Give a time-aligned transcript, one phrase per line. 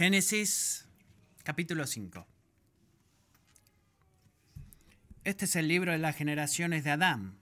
[0.00, 0.86] Génesis
[1.44, 2.26] capítulo 5.
[5.24, 7.36] Este es el libro de las generaciones de Adán.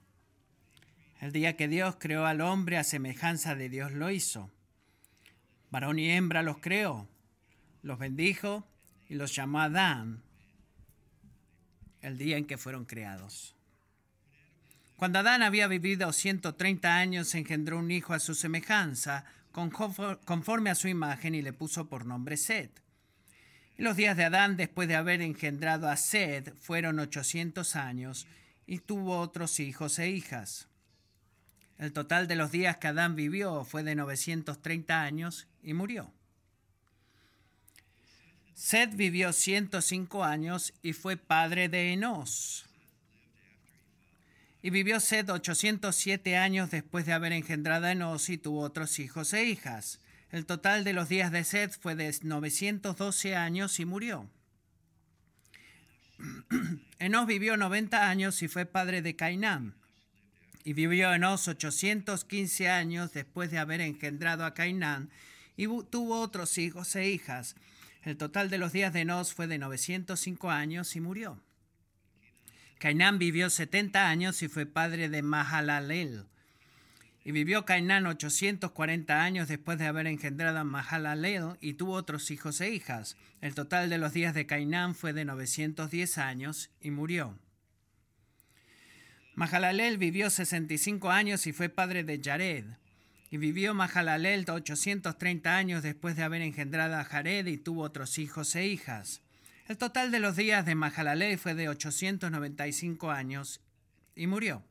[1.21, 4.51] El día que Dios creó al hombre a semejanza de Dios lo hizo.
[5.71, 7.07] Varón y hembra los creó,
[7.81, 8.67] los bendijo
[9.07, 10.21] y los llamó Adán
[12.01, 13.55] el día en que fueron creados.
[14.97, 20.87] Cuando Adán había vivido 130 años, engendró un hijo a su semejanza, conforme a su
[20.87, 22.69] imagen, y le puso por nombre Sed.
[23.77, 28.27] Y los días de Adán, después de haber engendrado a Sed, fueron 800 años,
[28.67, 30.67] y tuvo otros hijos e hijas.
[31.79, 36.11] El total de los días que Adán vivió fue de 930 años y murió.
[38.53, 42.68] Sed vivió 105 años y fue padre de Enos.
[44.61, 49.33] Y vivió Sed 807 años después de haber engendrado a Enos y tuvo otros hijos
[49.33, 49.99] e hijas.
[50.31, 54.29] El total de los días de Sed fue de 912 años y murió.
[56.99, 59.75] Enos vivió 90 años y fue padre de Cainán.
[60.65, 65.09] Y vivió Enos 815 años después de haber engendrado a Cainán
[65.55, 67.55] y tuvo otros hijos e hijas.
[68.03, 71.41] El total de los días de Enos fue de 905 años y murió.
[72.79, 76.23] Cainán vivió 70 años y fue padre de Mahalalel.
[77.25, 82.61] Y vivió Cainán 840 años después de haber engendrado a Mahalalel y tuvo otros hijos
[82.61, 83.17] e hijas.
[83.41, 87.37] El total de los días de Cainán fue de 910 años y murió.
[89.35, 92.63] Mahalalel vivió 65 años y fue padre de Jared.
[93.29, 98.55] Y vivió Mahalalel 830 años después de haber engendrado a Jared y tuvo otros hijos
[98.55, 99.21] e hijas.
[99.69, 103.61] El total de los días de Mahalalel fue de 895 años
[104.15, 104.63] y murió.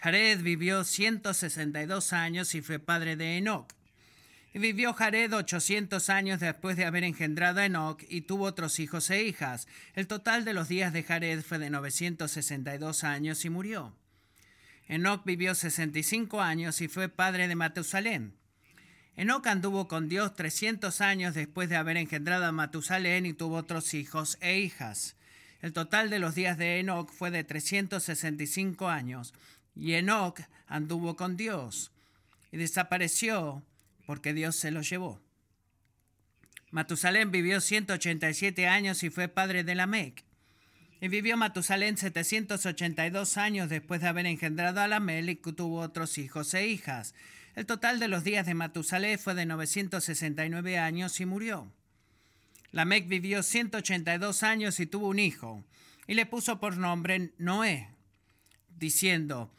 [0.00, 3.72] Jared vivió 162 años y fue padre de Enoch.
[4.52, 9.08] Y vivió Jared 800 años después de haber engendrado a Enoch y tuvo otros hijos
[9.08, 9.68] e hijas.
[9.94, 13.96] El total de los días de Jared fue de 962 años y murió.
[14.88, 18.34] Enoch vivió 65 años y fue padre de Matusalén.
[19.18, 23.92] Enoch anduvo con Dios 300 años después de haber engendrado a Matusalén y tuvo otros
[23.94, 25.16] hijos e hijas.
[25.60, 29.34] El total de los días de Enoch fue de 365 años,
[29.74, 31.90] y Enoch anduvo con Dios
[32.52, 33.64] y desapareció
[34.06, 35.20] porque Dios se lo llevó.
[36.70, 40.22] Matusalén vivió 187 años y fue padre de Lamec.
[41.00, 46.54] Y vivió Matusalén 782 años después de haber engendrado a Lamel y tuvo otros hijos
[46.54, 47.16] e hijas.
[47.58, 51.66] El total de los días de Matusalén fue de 969 años y murió.
[52.70, 55.64] Lamec vivió 182 años y tuvo un hijo,
[56.06, 57.88] y le puso por nombre Noé,
[58.78, 59.52] diciendo,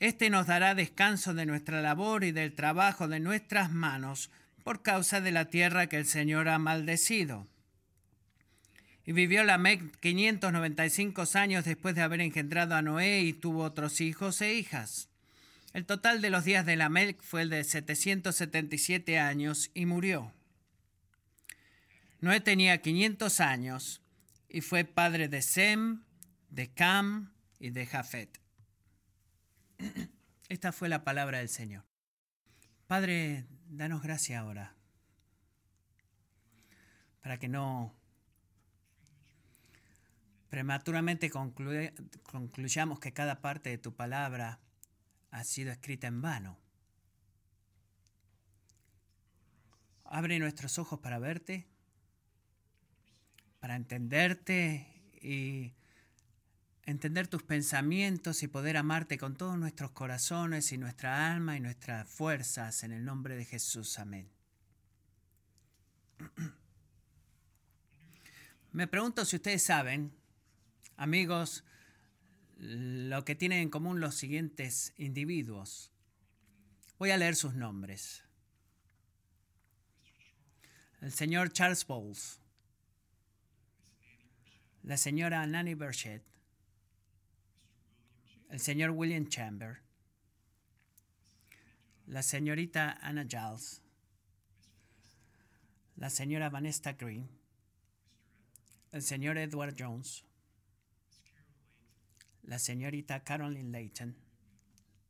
[0.00, 4.32] Este nos dará descanso de nuestra labor y del trabajo de nuestras manos,
[4.64, 7.46] por causa de la tierra que el Señor ha maldecido.
[9.06, 14.40] Y vivió Lamec 595 años después de haber engendrado a Noé y tuvo otros hijos
[14.40, 15.09] e hijas.
[15.72, 20.32] El total de los días de Lamec fue el de 777 años y murió.
[22.20, 24.02] Noé tenía 500 años
[24.48, 26.02] y fue padre de Sem,
[26.48, 28.40] de Cam y de Jafet.
[30.48, 31.84] Esta fue la palabra del Señor.
[32.88, 34.74] Padre, danos gracia ahora
[37.20, 37.94] para que no
[40.48, 44.58] prematuramente concluyamos que cada parte de tu palabra
[45.30, 46.58] ha sido escrita en vano.
[50.04, 51.66] Abre nuestros ojos para verte,
[53.60, 54.86] para entenderte
[55.20, 55.74] y
[56.84, 62.08] entender tus pensamientos y poder amarte con todos nuestros corazones y nuestra alma y nuestras
[62.08, 63.98] fuerzas en el nombre de Jesús.
[63.98, 64.28] Amén.
[68.72, 70.12] Me pregunto si ustedes saben
[71.00, 71.64] Amigos,
[72.60, 75.90] lo que tienen en común los siguientes individuos.
[76.98, 78.22] Voy a leer sus nombres.
[81.00, 82.38] El señor Charles Bowles,
[84.82, 86.22] la señora Nanny Burchett,
[88.50, 89.78] el señor William Chamber,
[92.06, 93.80] la señorita Anna Giles,
[95.96, 97.30] la señora Vanessa Green,
[98.92, 100.26] el señor Edward Jones,
[102.42, 104.16] la señorita Caroline Layton,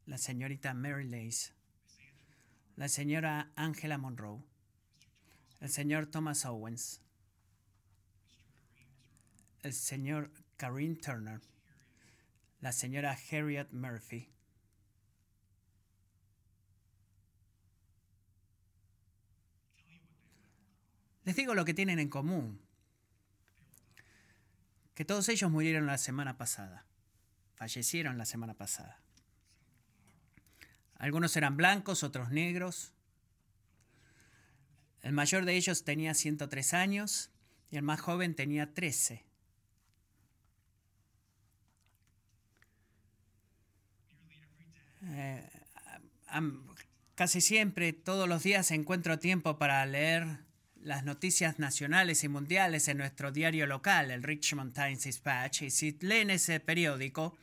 [0.07, 1.53] la señorita Mary Lace,
[2.77, 4.43] la señora Angela Monroe,
[5.61, 7.01] el señor Thomas Owens,
[9.63, 11.41] el señor Karine Turner,
[12.61, 14.31] la señora Harriet Murphy,
[21.31, 22.61] Les digo lo que tienen en común.
[24.95, 26.90] Que todos ellos murieron la semana pasada.
[27.61, 28.99] Fallecieron la semana pasada.
[30.95, 32.95] Algunos eran blancos, otros negros.
[35.03, 37.31] El mayor de ellos tenía 103 años
[37.71, 39.27] y el más joven tenía 13.
[45.03, 45.51] Eh,
[47.15, 50.39] casi siempre, todos los días encuentro tiempo para leer
[50.81, 55.99] las noticias nacionales y mundiales en nuestro diario local, el Richmond Times Dispatch, y si
[56.01, 57.37] leen ese periódico,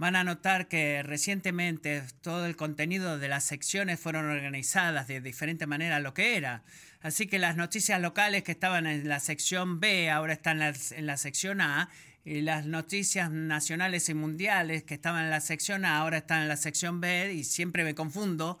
[0.00, 5.66] van a notar que recientemente todo el contenido de las secciones fueron organizadas de diferente
[5.66, 6.62] manera a lo que era.
[7.02, 11.18] Así que las noticias locales que estaban en la sección B ahora están en la
[11.18, 11.90] sección A
[12.24, 16.48] y las noticias nacionales y mundiales que estaban en la sección A ahora están en
[16.48, 18.58] la sección B y siempre me confundo.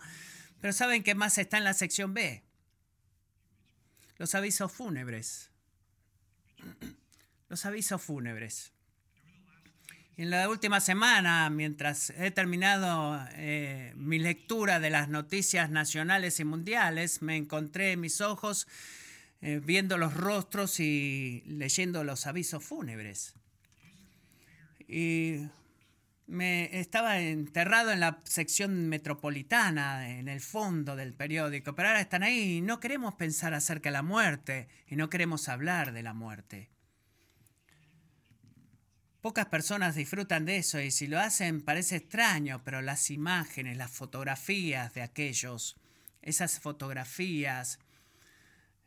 [0.60, 2.42] Pero ¿saben qué más está en la sección B?
[4.18, 5.48] Los avisos fúnebres.
[7.48, 8.74] Los avisos fúnebres.
[10.20, 16.44] En la última semana, mientras he terminado eh, mi lectura de las noticias nacionales y
[16.44, 18.68] mundiales, me encontré mis ojos
[19.40, 23.32] eh, viendo los rostros y leyendo los avisos fúnebres.
[24.86, 25.46] Y
[26.26, 32.24] me estaba enterrado en la sección metropolitana, en el fondo del periódico, pero ahora están
[32.24, 36.12] ahí y no queremos pensar acerca de la muerte y no queremos hablar de la
[36.12, 36.68] muerte.
[39.20, 43.90] Pocas personas disfrutan de eso y si lo hacen parece extraño, pero las imágenes, las
[43.90, 45.76] fotografías de aquellos,
[46.22, 47.78] esas fotografías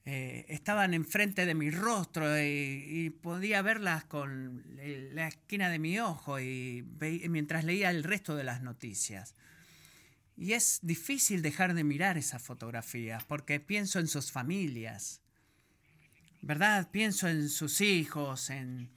[0.05, 4.63] eh, estaban enfrente de mi rostro y, podía verlas con
[5.13, 6.83] la esquina de mi ojo y
[7.29, 9.35] mientras leía el resto de las noticias.
[10.35, 15.21] Y es difícil dejar de mirar esas fotografías porque pienso en sus familias,
[16.41, 16.89] ¿verdad?
[16.91, 18.89] Pienso en sus hijos, en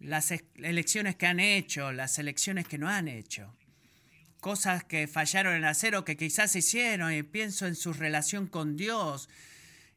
[0.00, 3.54] las elecciones que han hecho, las elecciones que no han hecho,
[4.40, 8.76] cosas que fallaron en hacer o que quizás hicieron y pienso en su relación con
[8.76, 9.28] Dios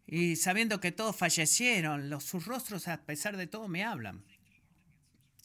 [0.06, 4.22] y sabiendo que todos fallecieron, los, sus rostros a pesar de todo me hablan.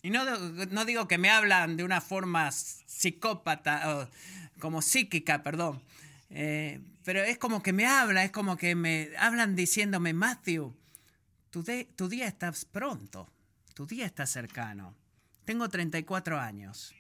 [0.03, 4.11] Y no, no digo que me hablan de una forma psicópata,
[4.59, 5.81] como psíquica, perdón,
[6.31, 10.75] eh, pero es como que me habla, es como que me hablan diciéndome, Matthew,
[11.51, 11.65] tu,
[11.97, 13.31] tu día está pronto,
[13.79, 14.97] tu día está cercano.
[15.45, 16.93] Tengo 34 años.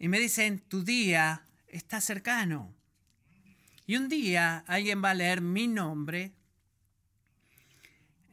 [0.00, 2.74] Y me dicen, tu día está cercano.
[3.86, 6.32] Y un día alguien va a leer mi nombre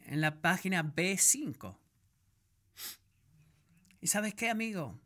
[0.07, 1.77] en la página B5.
[4.01, 4.99] ¿Y sabes qué, amigo?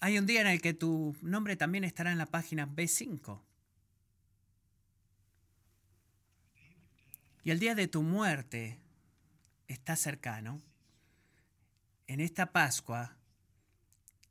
[0.00, 3.42] Hay un día en el que tu nombre también estará en la página B5.
[7.44, 8.80] Y el día de tu muerte
[9.68, 10.62] está cercano.
[12.06, 13.16] En esta Pascua,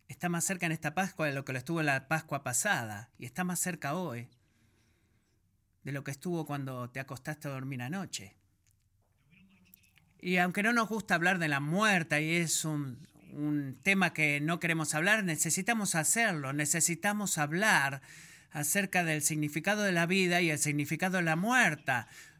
[0.07, 3.09] está más cerca en esta Pascua de lo que lo estuvo en la Pascua pasada.
[3.17, 4.29] Y está más cerca hoy
[5.83, 8.35] de lo que estuvo cuando te acostaste a dormir anoche.
[10.19, 14.39] Y aunque no nos gusta hablar de la muerte y es un, un tema que
[14.41, 18.01] no queremos hablar, necesitamos hacerlo, necesitamos hablar
[18.51, 21.91] acerca del significado de la vida y el significado de la muerte.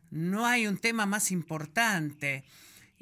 [0.10, 2.46] No hay un tema más importante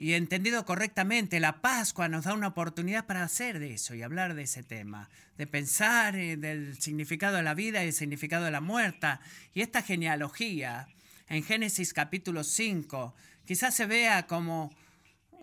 [0.03, 4.33] y entendido correctamente, la Pascua nos da una oportunidad para hacer de eso y hablar
[4.35, 8.51] de ese tema, de pensar eh, del significado de la vida y el significado de
[8.51, 9.07] la muerte.
[9.53, 10.89] Y esta genealogía
[11.29, 14.75] en Génesis capítulo 5 quizás se vea como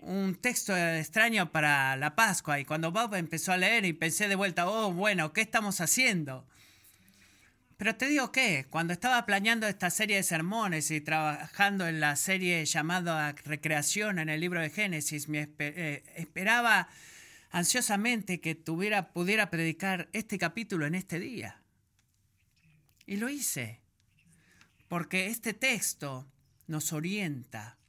[0.03, 2.59] un texto extraño para la Pascua.
[2.59, 6.45] Y cuando Bob empezó a leer y pensé de vuelta, oh, bueno, ¿qué estamos haciendo?
[7.81, 12.15] Pero te digo que cuando estaba planeando esta serie de sermones y trabajando en la
[12.15, 16.89] serie llamada Recreación en el libro de Génesis, me eh, esperaba
[17.49, 21.63] ansiosamente que tuviera, pudiera predicar este capítulo en este día.
[23.07, 23.81] Y lo hice,
[24.87, 26.31] porque este texto
[26.67, 27.79] nos orienta.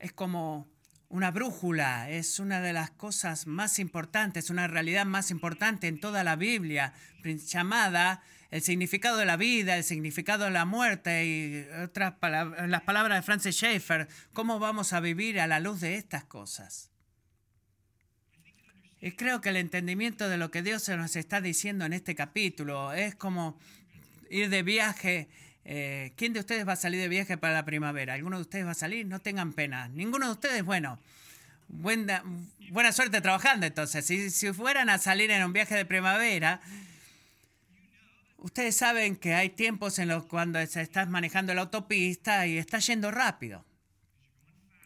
[0.00, 0.66] Es como
[1.08, 6.24] una brújula, es una de las cosas más importantes, una realidad más importante en toda
[6.24, 12.14] la Biblia, llamada el significado de la vida, el significado de la muerte y otras
[12.14, 16.24] palabras, las palabras de Francis Schaeffer, cómo vamos a vivir a la luz de estas
[16.24, 16.90] cosas.
[19.00, 22.92] Y creo que el entendimiento de lo que Dios nos está diciendo en este capítulo
[22.92, 23.58] es como
[24.30, 25.28] ir de viaje.
[25.64, 28.14] Eh, ¿Quién de ustedes va a salir de viaje para la primavera?
[28.14, 29.06] ¿Alguno de ustedes va a salir?
[29.06, 29.88] No tengan pena.
[29.88, 30.98] Ninguno de ustedes, bueno,
[31.68, 32.24] buena,
[32.70, 34.04] buena suerte trabajando entonces.
[34.04, 36.60] Si, si fueran a salir en un viaje de primavera,
[38.38, 43.10] Ustedes saben que hay tiempos en los cuando estás manejando la autopista y estás yendo
[43.10, 43.64] rápido.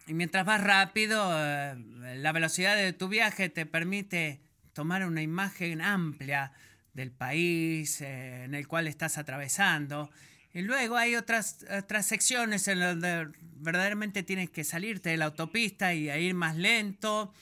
[0.06, 1.76] Y mientras vas rápido, eh,
[2.16, 4.40] la velocidad de tu viaje te permite
[4.72, 6.52] tomar una imagen amplia
[6.94, 10.10] del país eh, en el cual estás atravesando.
[10.54, 15.92] Y luego hay otras, otras secciones en donde verdaderamente tienes que salirte de la autopista
[15.92, 17.34] y ir más lento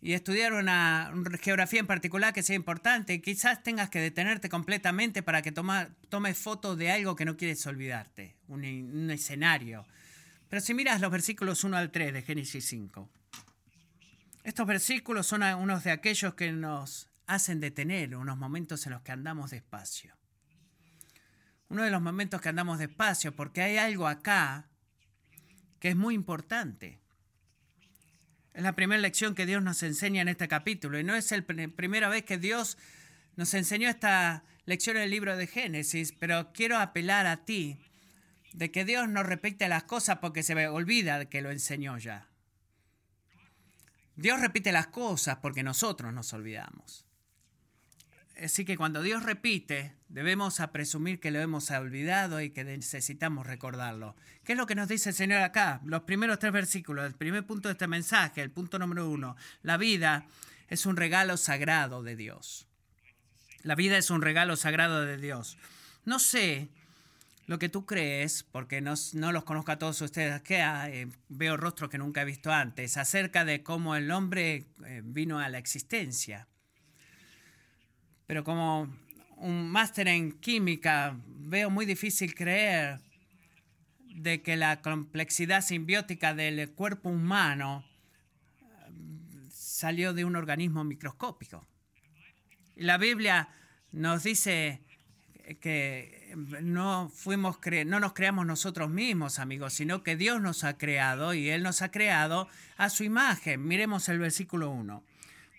[0.00, 5.42] y estudiar una, geografía en particular que sea importante, quizás tengas que detenerte completamente para
[5.42, 9.86] que tomes foto de algo que no quieres olvidarte, un, un escenario.
[10.48, 13.10] Pero si miras los versículos 1 al 3 de Génesis 5,
[14.44, 19.12] estos versículos son unos de aquellos que nos hacen detener unos momentos en los que
[19.12, 20.14] andamos despacio.
[21.68, 24.68] Uno de los momentos que andamos despacio, porque hay algo acá
[25.80, 27.00] que es muy importante.
[28.56, 31.42] Es la primera lección que Dios nos enseña en este capítulo y no es la
[31.42, 32.78] primera vez que Dios
[33.36, 37.78] nos enseñó esta lección en el libro de Génesis, pero quiero apelar a ti
[38.54, 42.30] de que Dios no repite las cosas porque se olvida que lo enseñó ya.
[44.14, 47.05] Dios repite las cosas porque nosotros nos olvidamos.
[48.42, 54.14] Así que cuando Dios repite, debemos presumir que lo hemos olvidado y que necesitamos recordarlo.
[54.44, 55.80] ¿Qué es lo que nos dice el Señor acá?
[55.84, 59.36] Los primeros tres versículos, el primer punto de este mensaje, el punto número uno.
[59.62, 60.26] La vida
[60.68, 62.66] es un regalo sagrado de Dios.
[63.62, 65.56] La vida es un regalo sagrado de Dios.
[66.04, 66.68] No sé
[67.46, 68.94] lo que tú crees, porque no,
[69.32, 73.44] los conozco a todos ustedes, que eh, veo rostros que nunca he visto antes, acerca
[73.44, 76.48] de cómo el hombre eh, vino a la existencia.
[78.26, 78.88] Pero como
[79.36, 83.00] un máster en química, veo muy difícil creer
[84.14, 87.84] de que la complejidad simbiótica del cuerpo humano
[88.60, 88.64] eh,
[89.50, 91.66] salió de un organismo microscópico.
[92.76, 93.48] La Biblia
[93.92, 94.80] nos dice
[95.60, 101.34] que no fuimos no nos creamos nosotros mismos, amigos, sino que Dios nos ha creado
[101.34, 103.66] y Él nos ha creado a su imagen.
[103.66, 105.04] Miremos el versículo 1.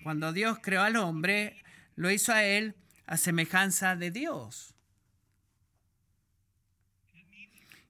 [0.04, 1.64] Cuando Dios creó al hombre,
[1.98, 2.76] lo hizo a él
[3.06, 4.74] a semejanza de Dios.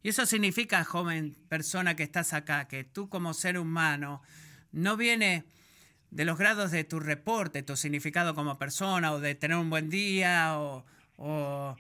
[0.02, 4.22] Y eso significa, joven persona que estás acá, que tú como ser humano
[4.72, 5.44] no viene
[6.10, 9.90] de los grados de tu reporte, tu significado como persona, o de tener un buen
[9.90, 10.86] día, o,
[11.18, 11.76] o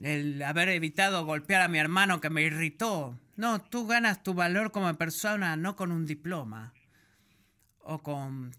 [0.00, 3.18] el haber evitado golpear a mi hermano que me irritó.
[3.34, 6.72] No, tú ganas tu valor como persona no con un diploma
[7.80, 8.54] o con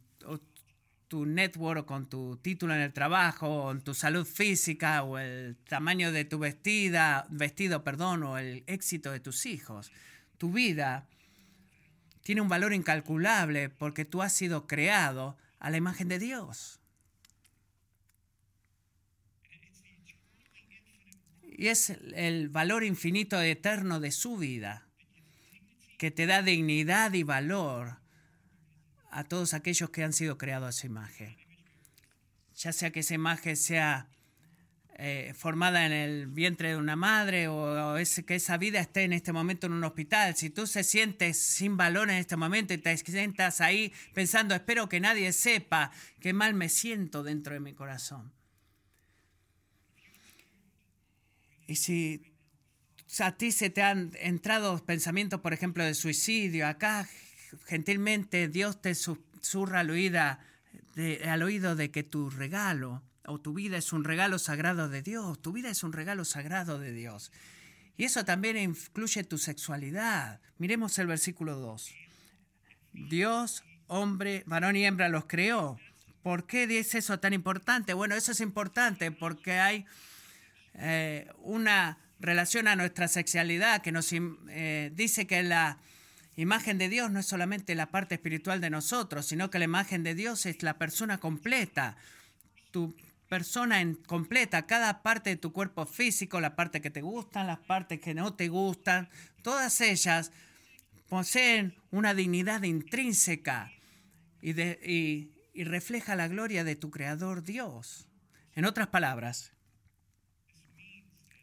[1.07, 5.55] tu network o con tu título en el trabajo, o tu salud física, o el
[5.67, 9.91] tamaño de tu vestida, vestido, perdón, o el éxito de tus hijos.
[10.37, 11.07] Tu vida
[12.23, 16.79] tiene un valor incalculable porque tú has sido creado a la imagen de Dios.
[21.57, 24.87] Y es el valor infinito eterno de su vida
[25.97, 27.97] que te da dignidad y valor
[29.17, 31.35] a todos aquellos que han sido creados a esa imagen.
[32.55, 34.07] Ya sea que esa imagen sea
[34.93, 39.13] eh, formada en el vientre de una madre o, es, que esa vida esté en
[39.13, 40.35] este momento en un hospital.
[40.35, 44.87] Si tú se sientes sin valor en este momento y te sientas ahí pensando, espero
[44.87, 48.31] que nadie sepa qué mal me siento dentro de mi corazón.
[51.65, 52.21] Y si
[53.17, 57.09] a ti se te han entrado pensamientos, por ejemplo, de suicidio, acá
[57.65, 60.37] gentilmente Dios te susurra al oído,
[60.95, 65.01] de, al oído de que tu regalo o tu vida es un regalo sagrado de
[65.01, 67.31] Dios, tu vida es un regalo sagrado de Dios.
[67.97, 70.39] Y eso también incluye tu sexualidad.
[70.59, 71.93] Miremos el versículo 2.
[72.93, 75.79] Dios, hombre, varón y hembra los creó.
[76.21, 77.93] ¿Por qué es eso tan importante?
[77.93, 79.85] Bueno, eso es importante porque hay
[80.75, 85.79] eh, una relación a nuestra sexualidad que nos eh, dice que la
[86.41, 90.03] imagen de Dios no es solamente la parte espiritual de nosotros, sino que la imagen
[90.03, 91.97] de Dios es la persona completa,
[92.71, 92.95] tu
[93.27, 97.99] persona completa, cada parte de tu cuerpo físico, la parte que te gustan, las partes
[97.99, 99.09] que no te gustan,
[99.41, 100.31] todas ellas
[101.09, 103.71] poseen una dignidad intrínseca
[104.41, 108.07] y refleja la gloria de tu Creador Dios.
[108.53, 109.53] En otras palabras,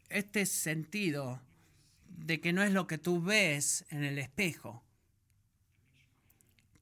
[0.09, 1.41] este sentido
[2.07, 4.84] de que no es lo que tú ves en el espejo,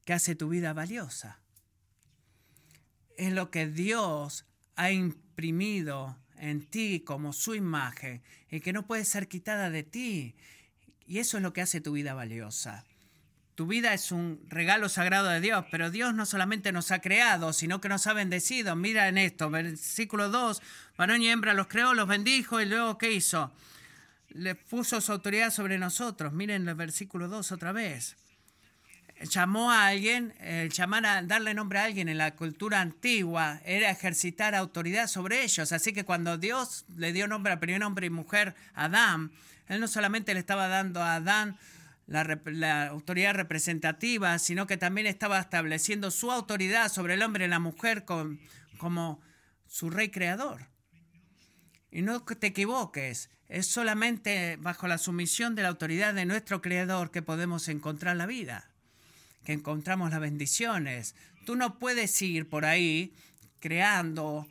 [0.04, 1.40] que hace tu vida valiosa.
[3.16, 4.44] Es lo que Dios
[4.76, 10.34] ha imprimido en ti como su imagen y que no puede ser quitada de ti.
[11.06, 12.84] Y eso es lo que hace tu vida valiosa.
[13.54, 17.52] Tu vida es un regalo sagrado de Dios, pero Dios no solamente nos ha creado,
[17.52, 18.74] sino que nos ha bendecido.
[18.74, 20.60] Mira en esto, versículo 2,
[20.98, 23.52] varón y hembra los creó, los bendijo y luego ¿qué hizo?
[24.30, 26.32] Le puso su autoridad sobre nosotros.
[26.32, 28.16] Miren el versículo 2 otra vez.
[29.30, 33.90] Llamó a alguien, el llamar a darle nombre a alguien en la cultura antigua era
[33.90, 35.72] ejercitar autoridad sobre ellos.
[35.72, 39.32] Así que cuando Dios le dio nombre a primer hombre y mujer, Adán,
[39.68, 41.56] Él no solamente le estaba dando a Adán
[42.06, 47.60] la, autoridad representativa, sino que también estaba estableciendo su autoridad sobre el hombre y la
[47.60, 49.20] mujer como
[49.66, 50.68] su rey creador.
[51.90, 57.10] Y no te equivoques, es solamente bajo la sumisión de la autoridad de nuestro creador
[57.10, 58.73] que podemos encontrar la vida,
[59.44, 61.14] que encontramos las bendiciones.
[61.44, 63.12] Tú no puedes ir por ahí
[63.60, 64.48] creando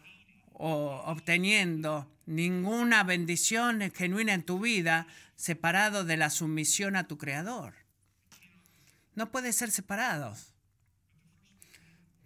[0.53, 7.73] o obteniendo ninguna bendición genuina en tu vida separado de la sumisión a tu Creador.
[9.15, 10.53] No puede ser separados.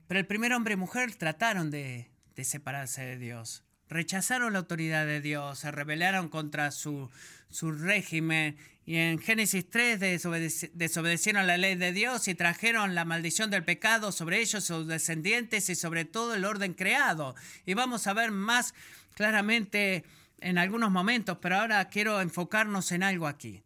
[0.07, 3.63] Pero el primer hombre y mujer trataron de, de separarse de Dios.
[3.89, 7.09] Rechazaron la autoridad de Dios, se rebelaron contra su,
[7.50, 13.51] su régimen y en Génesis 3 desobedecieron la ley de Dios y trajeron la maldición
[13.51, 17.36] del pecado sobre ellos, sus descendientes y sobre todo el orden creado.
[17.66, 18.74] Y vamos a ver más
[19.13, 20.06] claramente
[20.39, 23.62] en algunos momentos, pero ahora quiero enfocarnos en algo aquí.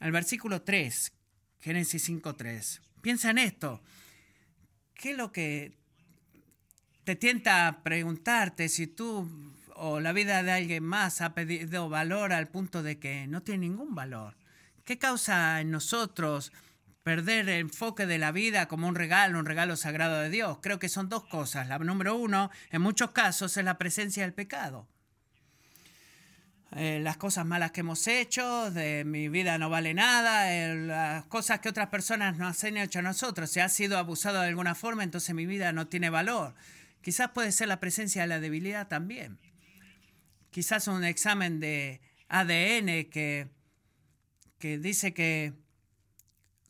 [0.00, 1.12] El versículo 3,
[1.60, 2.80] Génesis 5.3.
[3.02, 3.80] Piensa en esto.
[4.94, 5.78] ¿Qué es lo que
[7.04, 9.28] te tienta preguntarte si tú
[9.82, 13.66] o la vida de alguien más ha pedido valor al punto de que no tiene
[13.66, 14.36] ningún valor?
[14.84, 16.52] ¿Qué causa en nosotros
[17.02, 20.58] perder el enfoque de la vida como un regalo, un regalo sagrado de Dios?
[20.60, 21.66] Creo que son dos cosas.
[21.66, 24.86] La número uno, en muchos casos, es la presencia del pecado.
[26.72, 31.60] Eh, las cosas malas que hemos hecho, de mi vida no vale nada, las cosas
[31.60, 33.50] que otras personas nos han hecho a nosotros.
[33.50, 36.54] Si ha sido abusado de alguna forma, entonces mi vida no tiene valor.
[37.00, 39.38] Quizás puede ser la presencia de la debilidad también.
[40.50, 43.48] Quizás un examen de ADN que,
[44.58, 45.54] que dice que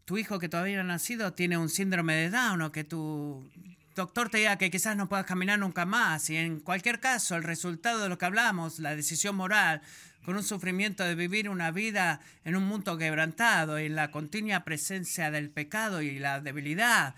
[0.04, 3.48] tu hijo que todavía no ha nacido tiene un síndrome de Down o que tu
[3.94, 6.30] doctor te diga que quizás no puedas caminar nunca más.
[6.30, 9.82] Y en cualquier caso, el resultado de lo que hablamos, la decisión moral,
[10.24, 15.30] con un sufrimiento de vivir una vida en un mundo quebrantado y la continua presencia
[15.30, 17.14] del pecado y la debilidad,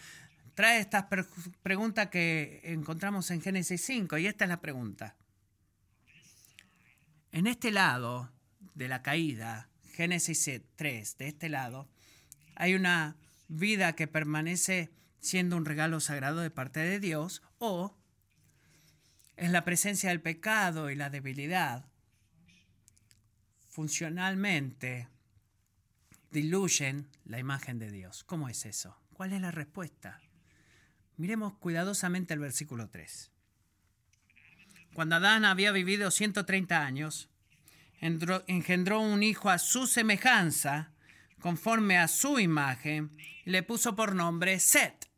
[0.54, 1.06] trae estas
[1.62, 4.18] preguntas que encontramos en Génesis 5.
[4.18, 5.16] Y esta es la pregunta.
[7.32, 8.30] En este lado
[8.74, 11.88] de la caída, Génesis 3, de este lado,
[12.54, 13.16] hay una
[13.48, 17.96] vida que permanece siendo un regalo sagrado de parte de Dios, o
[19.36, 21.86] es la presencia del pecado y la debilidad
[23.68, 25.08] funcionalmente
[26.30, 28.24] diluyen la imagen de Dios.
[28.24, 28.98] ¿Cómo es eso?
[29.14, 30.20] ¿Cuál es la respuesta?
[31.16, 33.31] Miremos cuidadosamente el versículo 3.
[34.94, 37.30] Cuando Adán había vivido 130 años,
[38.00, 40.92] engendró un hijo a su semejanza,
[41.40, 45.08] conforme a su imagen, y le puso por nombre Set.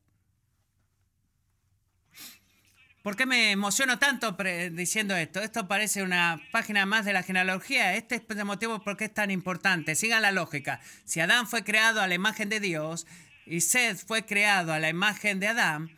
[3.03, 4.35] ¿Por qué me emociono tanto
[4.73, 5.43] diciendo esto?
[5.43, 7.97] Esto parece una página más de la genealogía.
[7.97, 9.95] Este es el motivo por qué es tan importante.
[9.95, 10.81] Sigan la lógica.
[11.05, 13.07] Si Adán fue creado a la imagen de Dios
[13.45, 15.91] y Seth fue creado a la imagen de Adán,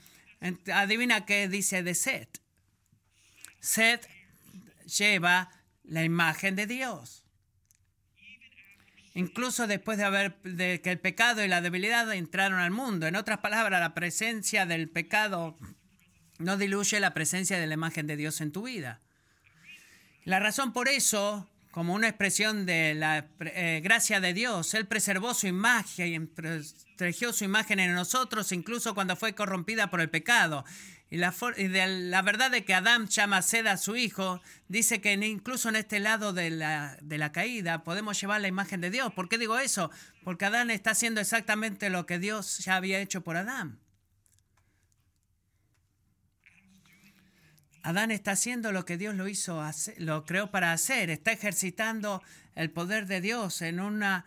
[0.74, 2.40] adivina qué dice de Seth.
[3.66, 4.08] Seth
[4.86, 5.50] lleva
[5.82, 7.24] la imagen de Dios.
[9.14, 13.06] Incluso después de haber de que el pecado y la debilidad entraron al mundo.
[13.06, 15.58] En otras palabras, la presencia del pecado
[16.38, 19.00] no diluye la presencia de la imagen de Dios en tu vida.
[20.24, 25.34] La razón por eso, como una expresión de la eh, gracia de Dios, Él preservó
[25.34, 30.64] su imagen, y protegió su imagen en nosotros, incluso cuando fue corrompida por el pecado.
[31.08, 35.12] Y la, de la verdad de que Adán llama sed a su hijo, dice que
[35.12, 39.12] incluso en este lado de la, de la caída podemos llevar la imagen de Dios.
[39.12, 39.90] ¿Por qué digo eso?
[40.24, 43.78] Porque Adán está haciendo exactamente lo que Dios ya había hecho por Adán.
[47.86, 49.62] Adán está haciendo lo que Dios lo hizo,
[49.98, 51.08] lo creó para hacer.
[51.08, 52.20] Está ejercitando
[52.56, 54.24] el poder de Dios en una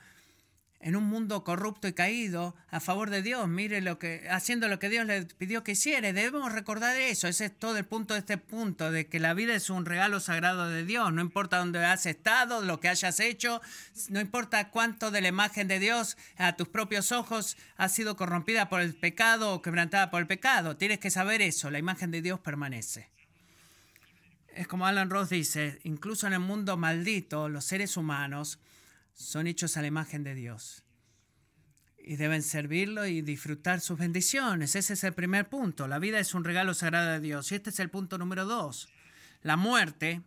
[0.81, 3.47] en un mundo corrupto y caído a favor de Dios.
[3.47, 6.13] Mire lo que haciendo lo que Dios le pidió que hiciera.
[6.13, 7.27] Debemos recordar eso.
[7.27, 10.19] Ese es todo el punto de este punto de que la vida es un regalo
[10.19, 11.11] sagrado de Dios.
[11.11, 13.61] No importa dónde has estado, lo que hayas hecho,
[14.09, 18.69] no importa cuánto de la imagen de Dios a tus propios ojos ha sido corrompida
[18.69, 20.77] por el pecado o quebrantada por el pecado.
[20.77, 21.69] Tienes que saber eso.
[21.69, 23.09] La imagen de Dios permanece.
[24.55, 28.59] Es como Alan Ross dice, incluso en el mundo maldito, los seres humanos
[29.19, 30.83] son hechos a la imagen de Dios.
[32.01, 34.75] y deben servirlo y disfrutar sus bendiciones.
[34.75, 35.87] Ese es el primer punto.
[35.87, 37.51] La vida es un regalo sagrado de Dios.
[37.51, 38.89] Y este es el punto número dos.
[39.43, 40.23] La muerte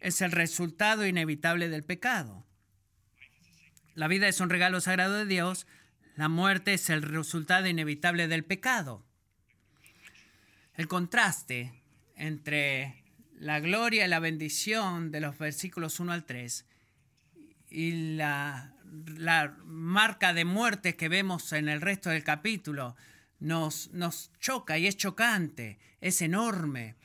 [0.00, 2.46] es el resultado inevitable del pecado.
[3.94, 5.66] La vida es un regalo sagrado de Dios.
[6.16, 9.04] La muerte es el resultado inevitable del pecado.
[10.74, 11.74] El contraste
[12.16, 13.04] entre
[13.34, 16.64] la gloria y la bendición de los versículos 1 al 3
[17.72, 18.74] y la,
[19.16, 22.96] la marca de muerte que vemos en el resto del capítulo
[23.40, 26.96] nos, nos choca y es chocante, es enorme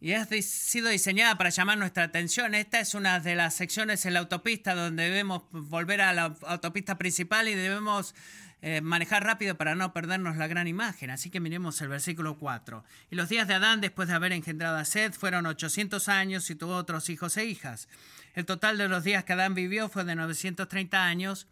[0.00, 2.54] y ha sido diseñada para llamar nuestra atención.
[2.54, 6.98] Esta es una de las secciones en la autopista donde debemos volver a la autopista
[6.98, 8.14] principal y debemos
[8.62, 11.10] eh, manejar rápido para no perdernos la gran imagen.
[11.10, 12.84] Así que miremos el versículo 4.
[13.10, 16.54] Y los días de Adán, después de haber engendrado a Seth, fueron 800 años y
[16.54, 17.88] tuvo otros hijos e hijas.
[18.34, 21.46] El total de los días que Adán vivió fue de 930 años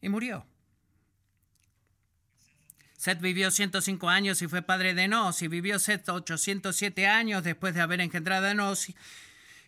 [0.00, 0.46] y murió.
[2.96, 7.74] Seth vivió 105 años y fue padre de Enos, y vivió Seth 807 años después
[7.74, 8.92] de haber engendrado a Enos,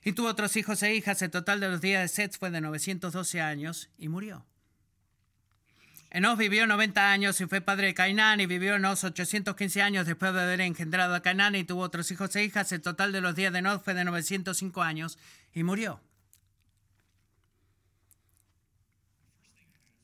[0.05, 1.21] y tuvo otros hijos e hijas.
[1.21, 4.47] El total de los días de Seth fue de 912 años y murió.
[6.15, 10.33] Enos vivió 90 años y fue padre de Cainán, y vivió Enos 815 años después
[10.33, 12.71] de haber engendrado a Cainán, y tuvo otros hijos e hijas.
[12.71, 15.19] El total de los días de Enos fue de 905 años
[15.53, 16.01] y murió.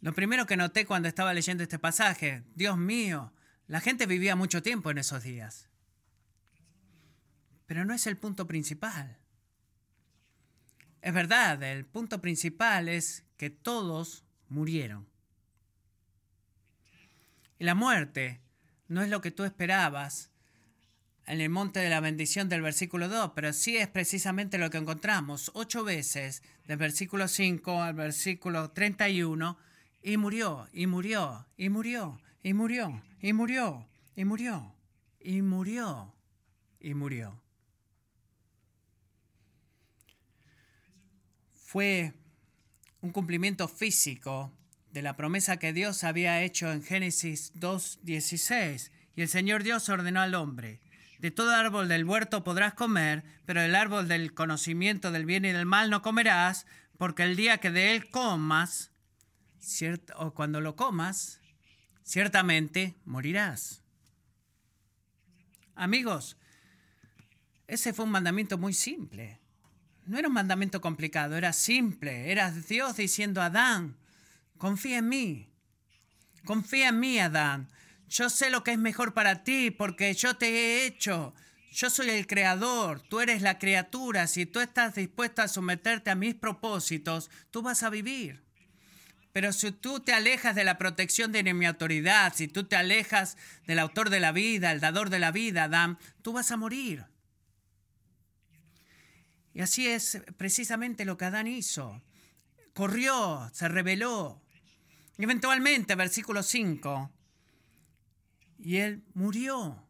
[0.00, 3.32] Lo primero que noté cuando estaba leyendo este pasaje, Dios mío,
[3.68, 5.68] la gente vivía mucho tiempo en esos días.
[7.66, 9.16] Pero no es el punto principal.
[11.02, 15.09] Es verdad, el punto principal es que todos murieron.
[17.60, 18.40] La muerte
[18.88, 20.30] no es lo que tú esperabas
[21.26, 24.78] en el monte de la bendición del versículo 2, pero sí es precisamente lo que
[24.78, 29.58] encontramos ocho veces del versículo 5 al versículo 31
[30.02, 34.74] y murió, y murió, y murió, y murió, y murió, y murió,
[35.20, 36.14] y murió,
[36.80, 37.42] y murió.
[41.52, 42.14] Fue
[43.02, 44.50] un cumplimiento físico
[44.92, 48.90] de la promesa que Dios había hecho en Génesis 2.16.
[49.16, 50.80] Y el Señor Dios ordenó al hombre,
[51.20, 55.52] de todo árbol del huerto podrás comer, pero del árbol del conocimiento del bien y
[55.52, 56.64] del mal no comerás,
[56.96, 58.90] porque el día que de él comas,
[60.16, 61.40] o cuando lo comas,
[62.02, 63.82] ciertamente morirás.
[65.74, 66.38] Amigos,
[67.66, 69.40] ese fue un mandamiento muy simple.
[70.06, 72.32] No era un mandamiento complicado, era simple.
[72.32, 73.96] Era Dios diciendo a Adán,
[74.60, 75.48] confía en mí.
[76.44, 77.68] Confía en mí, Adán.
[78.08, 81.34] Yo sé lo que es mejor para ti porque yo te he hecho.
[81.72, 84.26] Yo soy el creador, tú eres la criatura.
[84.26, 88.44] Si tú estás dispuesta a someterte a mis propósitos, tú vas a vivir.
[89.32, 93.38] Pero si tú te alejas de la protección de mi autoridad, si tú te alejas
[93.66, 97.06] del autor de la vida, el dador de la vida, Adán, tú vas a morir.
[99.54, 102.02] Y así es precisamente lo que Adán hizo.
[102.74, 104.39] Corrió, se rebeló.
[105.24, 107.10] Eventualmente, versículo 5,
[108.58, 109.86] y él murió.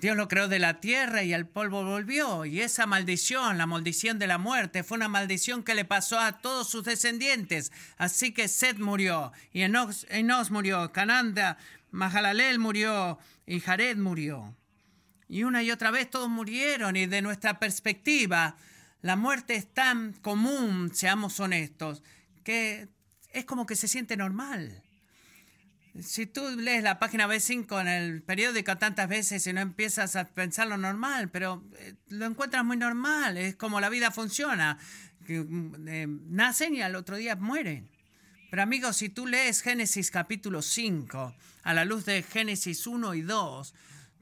[0.00, 2.44] Dios lo creó de la tierra y al polvo volvió.
[2.44, 6.40] Y esa maldición, la maldición de la muerte, fue una maldición que le pasó a
[6.40, 7.70] todos sus descendientes.
[7.96, 11.58] Así que Seth murió, y Enos, murió, Cananda,
[11.92, 14.56] Mahalalel murió, y Jared murió.
[15.28, 18.56] Y una y otra vez todos murieron, y de nuestra perspectiva,
[19.00, 22.02] la muerte es tan común, seamos honestos,
[22.44, 22.88] que
[23.30, 24.82] es como que se siente normal.
[26.00, 30.24] Si tú lees la página B5 en el periódico tantas veces y no empiezas a
[30.24, 34.78] pensar lo normal, pero eh, lo encuentras muy normal, es como la vida funciona.
[35.28, 37.90] Mm, eh, nacen y al otro día mueren.
[38.50, 43.22] Pero amigos, si tú lees Génesis capítulo 5 a la luz de Génesis 1 y
[43.22, 43.74] 2,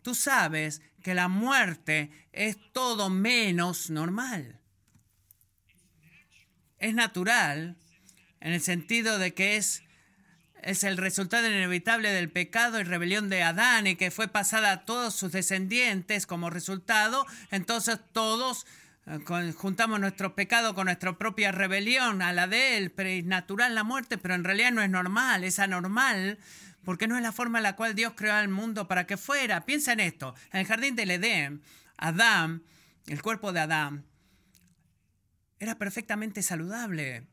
[0.02, 4.60] tú sabes que la muerte es todo menos normal.
[6.78, 7.76] Es natural
[8.42, 9.82] en el sentido de que es
[10.62, 14.84] es el resultado inevitable del pecado y rebelión de Adán y que fue pasada a
[14.84, 18.64] todos sus descendientes como resultado, entonces todos
[19.06, 19.18] eh,
[19.56, 23.82] juntamos nuestro pecado con nuestra propia rebelión a la de él, pero es natural la
[23.82, 26.38] muerte, pero en realidad no es normal, es anormal,
[26.84, 29.64] porque no es la forma en la cual Dios creó al mundo para que fuera.
[29.66, 31.62] Piensa en esto, en el jardín del Edén,
[31.96, 32.62] Adán,
[33.06, 34.04] el cuerpo de Adán,
[35.58, 37.26] era perfectamente saludable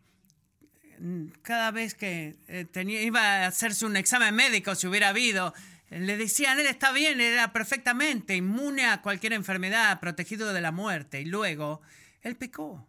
[1.42, 5.54] cada vez que eh, tenía, iba a hacerse un examen médico, si hubiera habido,
[5.90, 11.22] le decían, él está bien, era perfectamente inmune a cualquier enfermedad, protegido de la muerte.
[11.22, 11.82] Y luego,
[12.22, 12.88] él pecó.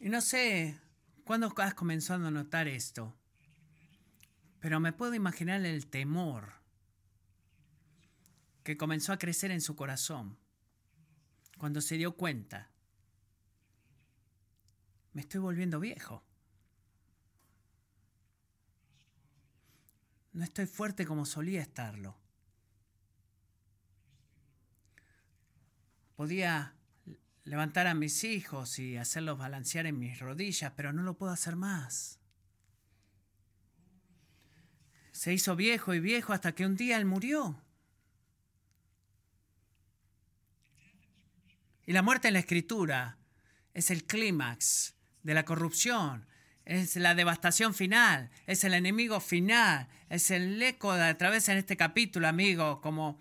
[0.00, 0.78] Y no sé
[1.24, 3.16] cuándo has comenzado a notar esto,
[4.60, 6.52] pero me puedo imaginar el temor
[8.62, 10.38] que comenzó a crecer en su corazón
[11.58, 12.70] cuando se dio cuenta,
[15.14, 16.22] me estoy volviendo viejo.
[20.32, 22.18] No estoy fuerte como solía estarlo.
[26.16, 26.74] Podía
[27.44, 31.54] levantar a mis hijos y hacerlos balancear en mis rodillas, pero no lo puedo hacer
[31.54, 32.18] más.
[35.12, 37.62] Se hizo viejo y viejo hasta que un día él murió.
[41.86, 43.18] Y la muerte en la escritura
[43.74, 44.93] es el clímax
[45.24, 46.26] de la corrupción,
[46.64, 51.58] es la devastación final, es el enemigo final, es el eco de a través en
[51.58, 53.18] este capítulo, amigo, como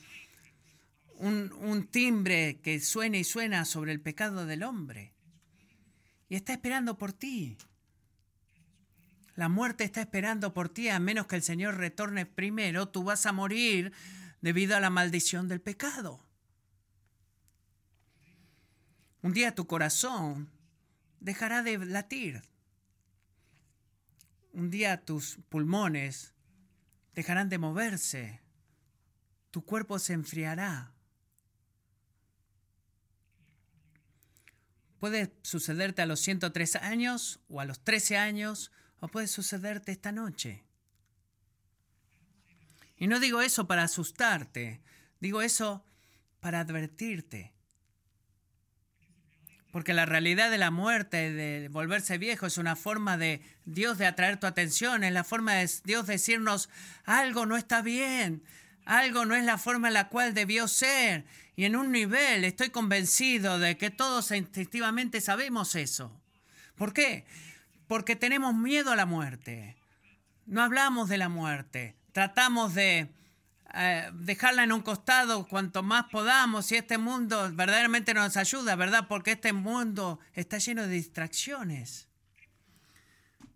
[1.15, 5.13] un, un timbre que suena y suena sobre el pecado del hombre.
[6.29, 7.57] Y está esperando por ti.
[9.35, 13.25] La muerte está esperando por ti, a menos que el Señor retorne primero, tú vas
[13.25, 13.91] a morir
[14.41, 16.23] debido a la maldición del pecado.
[19.21, 20.52] Un día tu corazón
[21.23, 22.43] dejará de latir.
[24.51, 26.33] Un día tus pulmones
[27.15, 28.41] dejarán de moverse.
[29.49, 30.91] Tu cuerpo se enfriará.
[34.99, 40.11] Puede sucederte a los 103 años o a los 13 años o puede sucederte esta
[40.11, 40.63] noche.
[42.97, 44.81] Y no digo eso para asustarte,
[45.19, 45.85] digo eso
[46.39, 47.53] para advertirte.
[49.73, 54.05] Porque la realidad de la muerte, de volverse viejo, es una forma de Dios de
[54.05, 56.69] atraer tu atención, es la forma de Dios decirnos,
[57.05, 58.43] algo no está bien,
[58.85, 61.25] algo no es la forma en la cual debió ser.
[61.55, 66.15] Y en un nivel estoy convencido de que todos instintivamente sabemos eso.
[66.75, 67.25] ¿Por qué?
[67.87, 69.75] Porque tenemos miedo a la muerte.
[70.45, 71.95] No hablamos de la muerte.
[72.11, 73.09] Tratamos de
[73.75, 79.07] eh, dejarla en un costado cuanto más podamos y este mundo verdaderamente nos ayuda, ¿verdad?
[79.07, 82.07] Porque este mundo está lleno de distracciones.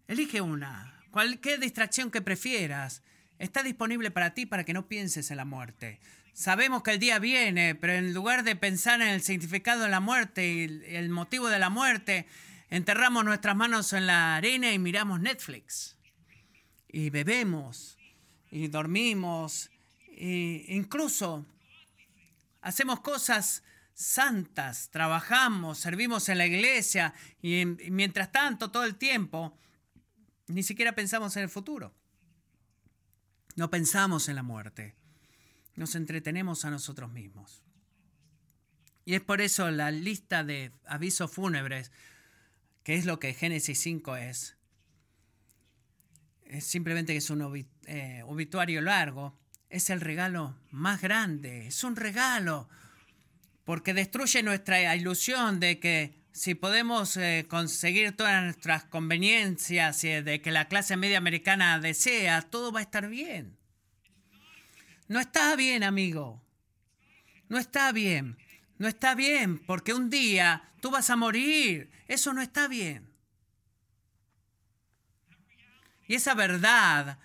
[0.08, 3.04] Elige una, cualquier distracción que prefieras.
[3.38, 6.00] Está disponible para ti para que no pienses en la muerte.
[6.34, 10.00] Sabemos que el día viene, pero en lugar de pensar en el significado de la
[10.00, 12.26] muerte y el motivo de la muerte,
[12.72, 15.96] enterramos nuestras manos en la arena y miramos Netflix.
[16.88, 18.00] Y bebemos
[18.50, 19.70] y dormimos
[20.18, 21.46] e incluso
[22.62, 29.58] hacemos cosas santas, trabajamos, servimos en la iglesia y, mientras tanto todo el tiempo
[30.48, 31.94] ni siquiera pensamos en el futuro.
[33.56, 34.96] No pensamos en la muerte.
[35.76, 37.64] Nos entretenemos a nosotros mismos.
[39.06, 41.92] Y es por eso la lista de avisos fúnebres,
[42.84, 44.58] que es lo que Génesis 5 es,
[46.46, 49.38] es simplemente que es un eh, obituario largo,
[49.70, 52.70] es el regalo más grande, es un regalo,
[53.66, 60.42] porque destruye nuestra ilusión de que si podemos eh, conseguir todas nuestras conveniencias y de
[60.42, 63.58] que la clase media americana desea, todo va a estar bien.
[65.08, 66.42] No está bien, amigo.
[67.50, 68.38] No está bien.
[68.78, 71.90] No está bien, porque un día tú vas a morir.
[72.08, 73.10] Eso no está bien.
[76.08, 77.18] Y esa verdad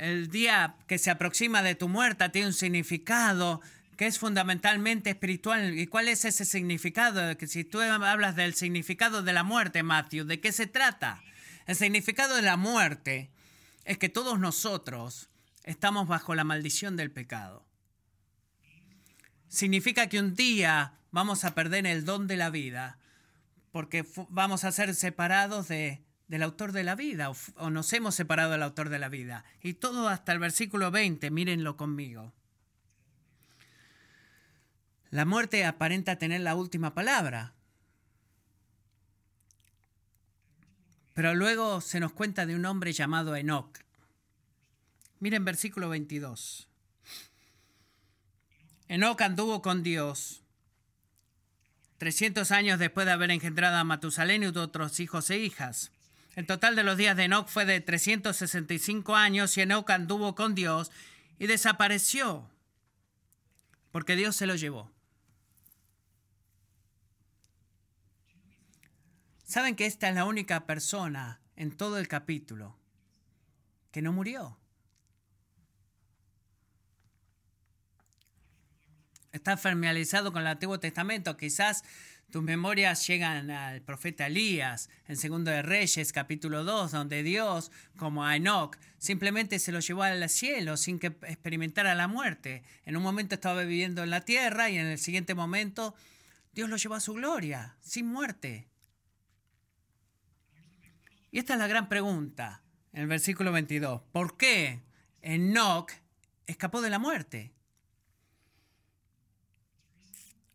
[0.00, 3.60] el día que se aproxima de tu muerte tiene un significado
[3.98, 5.78] que es fundamentalmente espiritual.
[5.78, 7.36] ¿Y cuál es ese significado?
[7.36, 11.22] Que si tú hablas del significado de la muerte, Matthew, ¿de qué se trata?
[11.66, 13.30] El significado de la muerte
[13.84, 15.28] es que todos nosotros
[15.64, 17.66] estamos bajo la maldición del pecado.
[19.48, 22.98] Significa que un día vamos a perder el don de la vida
[23.70, 28.52] porque vamos a ser separados de del autor de la vida o, nos hemos separado
[28.52, 29.44] del autor de la vida.
[29.60, 32.32] Y todo hasta el versículo 20, mírenlo conmigo.
[35.10, 37.52] La muerte aparenta tener la última palabra.
[41.14, 43.80] Pero luego se nos cuenta de un hombre llamado Enoch.
[45.18, 46.68] Miren versículo 22.
[48.86, 50.44] Enoch anduvo con Dios
[51.98, 55.90] 300 años después de haber engendrado a Matusalén y otros hijos e hijas.
[56.36, 60.54] El total de los días de Enoch fue de 365 años y Enoch anduvo con
[60.54, 60.90] Dios
[61.38, 62.48] y desapareció
[63.90, 64.90] porque Dios se lo llevó.
[69.44, 72.78] ¿Saben que esta es la única persona en todo el capítulo
[73.90, 74.56] que no murió?
[79.32, 81.36] Está familiarizado con el Antiguo Testamento.
[81.36, 81.82] Quizás
[82.30, 88.24] Tus memorias llegan al profeta Elías en Segundo de Reyes, capítulo 2, donde Dios, como
[88.24, 92.62] a Enoch, simplemente se lo llevó al cielo sin que experimentara la muerte.
[92.84, 95.96] En un momento estaba viviendo en la tierra y en el siguiente momento
[96.52, 98.68] Dios lo llevó a su gloria, sin muerte.
[101.32, 102.62] Y esta es la gran pregunta
[102.92, 104.02] en el versículo 22.
[104.12, 104.82] ¿Por qué
[105.20, 105.90] Enoch
[106.46, 107.52] escapó de la muerte?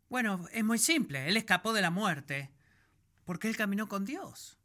[0.09, 1.27] Bueno, es muy simple.
[1.27, 2.51] Él escapó de la muerte
[3.25, 4.57] porque él caminó con Dios.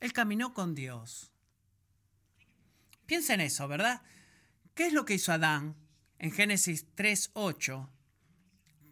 [0.00, 1.32] Él caminó con Dios.
[3.06, 4.02] Piensa en eso, ¿verdad?
[4.74, 5.76] ¿Qué es lo que hizo Adán
[6.18, 7.88] en Génesis 3.8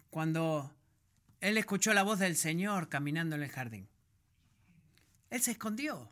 [0.09, 0.75] cuando
[1.39, 3.87] él escuchó la voz del Señor caminando en el jardín?
[5.29, 6.11] Él se escondió.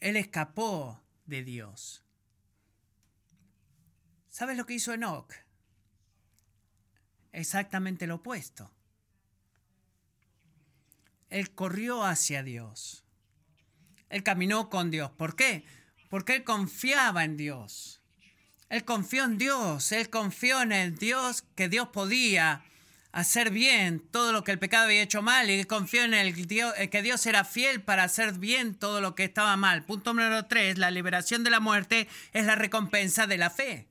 [0.00, 2.04] Él escapó de Dios.
[4.28, 5.32] ¿Sabes lo que hizo Enoch?
[7.38, 8.70] Exactamente lo opuesto.
[11.30, 13.04] Él corrió hacia Dios.
[14.08, 15.10] Él caminó con Dios.
[15.10, 15.64] ¿Por qué?
[16.08, 18.00] Porque él confiaba en Dios.
[18.70, 19.92] Él confió en Dios.
[19.92, 22.64] Él confió en el Dios que Dios podía
[23.12, 26.46] hacer bien todo lo que el pecado había hecho mal y él confió en el
[26.46, 29.84] Dios, que Dios era fiel para hacer bien todo lo que estaba mal.
[29.84, 33.87] Punto número tres, la liberación de la muerte es la recompensa de la fe.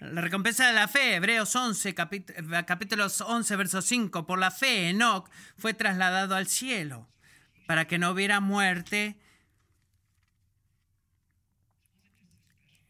[0.00, 4.26] La recompensa de la fe, Hebreos 11, capítulos 11, verso 5.
[4.26, 7.08] Por la fe, Enoch fue trasladado al cielo
[7.66, 9.18] para que no hubiera muerte.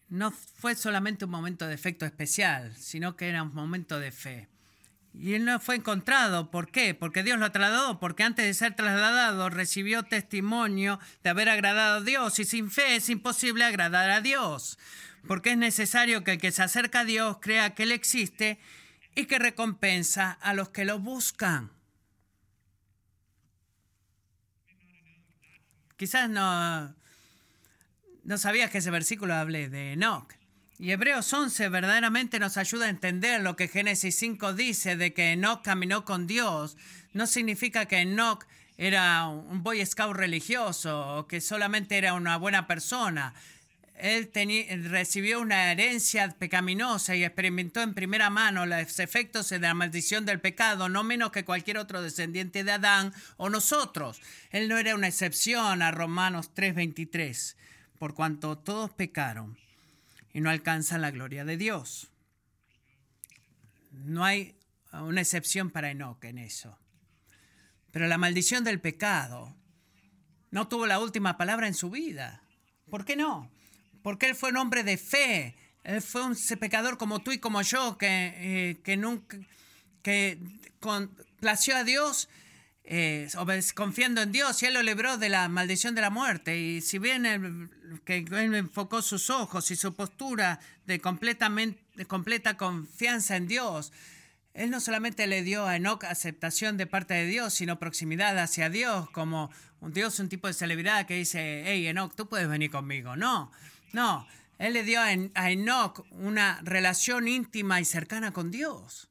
[0.09, 4.49] No fue solamente un momento de efecto especial, sino que era un momento de fe.
[5.15, 6.51] Y él no fue encontrado.
[6.51, 6.95] ¿Por qué?
[6.95, 12.05] Porque Dios lo trasladó, porque antes de ser trasladado recibió testimonio de haber agradado a
[12.05, 14.79] Dios y sin fe es imposible agradar a Dios
[15.27, 18.59] porque es necesario que el que se acerca a Dios crea que Él existe
[19.15, 21.73] y que recompensa a los que lo buscan.
[25.97, 26.95] Quizás no,
[28.23, 30.33] no sabías que ese versículo hable de Enoch.
[30.79, 35.33] Y Hebreos 11 verdaderamente nos ayuda a entender lo que Génesis 5 dice de que
[35.33, 36.77] Enoch caminó con Dios.
[37.13, 42.69] No significa que Enoch era un boy scout religioso o que solamente era una buena
[42.69, 43.35] persona
[44.01, 44.31] él
[44.91, 50.41] recibió una herencia pecaminosa y experimentó en primera mano los efectos de la maldición del
[50.41, 54.21] pecado, no menos que cualquier otro descendiente de Adán o nosotros.
[54.51, 57.57] Él no era una excepción a Romanos 3:23,
[57.99, 59.59] por cuanto todos pecaron
[60.33, 62.09] y no alcanzan la gloria de Dios.
[63.93, 64.55] No hay
[64.93, 66.79] una excepción para Enoch en eso.
[67.91, 69.57] Pero la maldición del pecado
[70.51, 72.43] no tuvo la última palabra en su vida.
[72.91, 73.51] ¿Por qué no?
[74.03, 75.57] Porque él fue un hombre de fe.
[75.85, 79.39] Él fue un pecador como tú y como yo, que, eh, que nunca,
[80.03, 80.39] que
[80.81, 82.29] complació a Dios,
[82.85, 83.29] eh,
[83.75, 86.59] confiando en Dios, y él lo libró de la maldición de la muerte.
[86.59, 87.71] Y si bien él,
[88.05, 93.93] que enfocó sus ojos y su postura de, completamente, de completa confianza en Dios,
[94.55, 98.71] él no solamente le dio a Enoch aceptación de parte de Dios, sino proximidad hacia
[98.71, 102.71] Dios, como un Dios, un tipo de celebridad que dice, hey Enoch, tú puedes venir
[102.71, 103.15] conmigo.
[103.17, 103.53] No,
[103.93, 104.27] no,
[104.59, 109.09] él le dio a Enoch una relación íntima y cercana con Dios.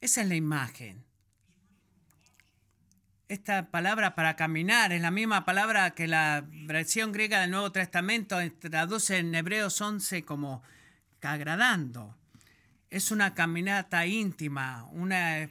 [0.00, 1.04] Esa es la imagen.
[3.28, 8.36] Esta palabra para caminar es la misma palabra que la versión griega del Nuevo Testamento
[8.60, 10.62] traduce en Hebreos 11 como
[11.22, 12.16] agradando.
[12.90, 15.48] Es una caminata íntima, una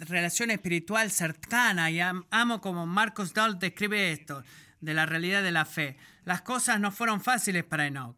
[0.00, 4.44] relación espiritual cercana y amo como Marcos Dahl describe esto
[4.86, 5.96] de la realidad de la fe.
[6.24, 8.16] Las cosas no fueron fáciles para Enoch.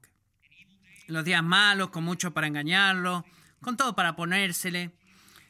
[1.06, 3.24] Los días malos, con mucho para engañarlo,
[3.62, 4.92] con todo para ponérsele.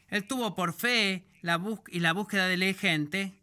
[0.07, 3.33] Él tuvo por fe la y la búsqueda de la gente,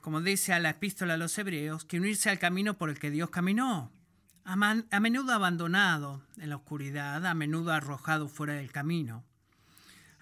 [0.00, 3.10] como dice a la epístola a los hebreos, que unirse al camino por el que
[3.10, 3.92] Dios caminó.
[4.46, 4.54] A,
[4.90, 9.22] a menudo abandonado en la oscuridad, a menudo arrojado fuera del camino.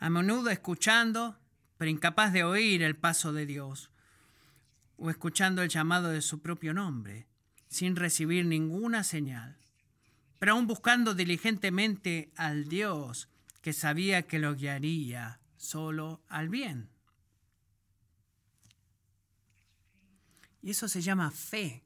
[0.00, 1.38] A menudo escuchando,
[1.78, 3.92] pero incapaz de oír el paso de Dios
[4.96, 7.26] o escuchando el llamado de su propio nombre,
[7.68, 9.56] sin recibir ninguna señal,
[10.38, 13.28] pero aún buscando diligentemente al Dios
[13.60, 16.88] que sabía que lo guiaría solo al bien.
[20.62, 21.84] Y eso se llama fe.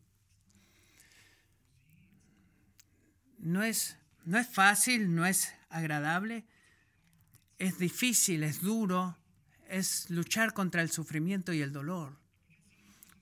[3.39, 6.47] No es, no es fácil, no es agradable,
[7.59, 9.17] es difícil, es duro,
[9.69, 12.20] es luchar contra el sufrimiento y el dolor.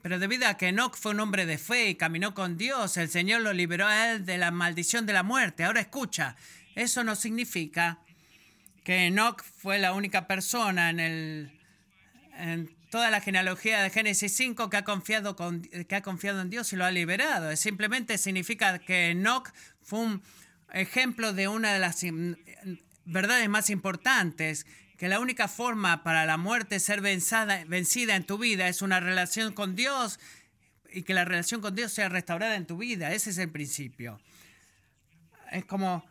[0.02, 3.08] Pero debido a que Enoch fue un hombre de fe y caminó con Dios, el
[3.08, 5.64] Señor lo liberó a él de la maldición de la muerte.
[5.64, 6.36] Ahora escucha,
[6.74, 7.98] eso no significa
[8.84, 11.60] que Enoch fue la única persona en, el,
[12.38, 16.50] en toda la genealogía de Génesis 5 que ha, confiado con, que ha confiado en
[16.50, 17.54] Dios y lo ha liberado.
[17.56, 19.50] Simplemente significa que Enoch
[19.82, 20.22] fue un
[20.72, 22.04] ejemplo de una de las
[23.04, 24.66] verdades más importantes,
[24.98, 29.52] que la única forma para la muerte ser vencida, en tu vida es una relación
[29.54, 30.18] con Dios
[30.92, 33.12] y que la relación con Dios sea restaurada en tu vida.
[33.12, 34.20] Ese es el principio.
[35.52, 36.04] Es como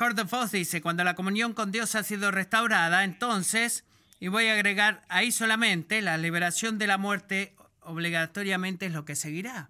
[0.00, 3.84] Horton Foss dice, cuando la comunión con Dios ha sido restaurada, entonces,
[4.18, 9.14] y voy a agregar ahí solamente, la liberación de la muerte obligatoriamente es lo que
[9.14, 9.68] seguirá.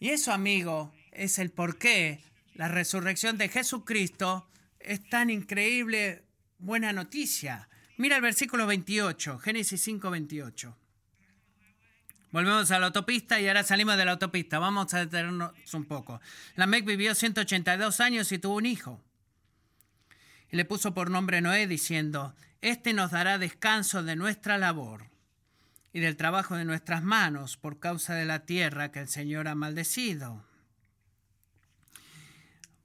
[0.00, 2.20] Y eso, amigo, es el por qué
[2.54, 4.48] la resurrección de Jesucristo
[4.80, 6.24] es tan increíble
[6.58, 7.68] buena noticia.
[7.96, 10.76] Mira el versículo 28, Génesis 5, 28.
[12.30, 14.58] Volvemos a la autopista y ahora salimos de la autopista.
[14.58, 16.20] Vamos a detenernos un poco.
[16.56, 19.02] Lamec vivió 182 años y tuvo un hijo.
[20.50, 25.10] Y le puso por nombre Noé diciendo, Este nos dará descanso de nuestra labor
[25.92, 29.54] y del trabajo de nuestras manos por causa de la tierra que el Señor ha
[29.54, 30.44] maldecido.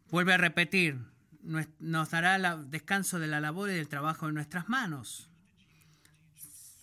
[0.10, 1.00] Vuelve a repetir,
[1.44, 5.30] nos dará descanso de la labor y del trabajo de nuestras manos.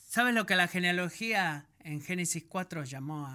[0.09, 3.27] ¿Sabes lo que la genealogía en Génesis 4 llamó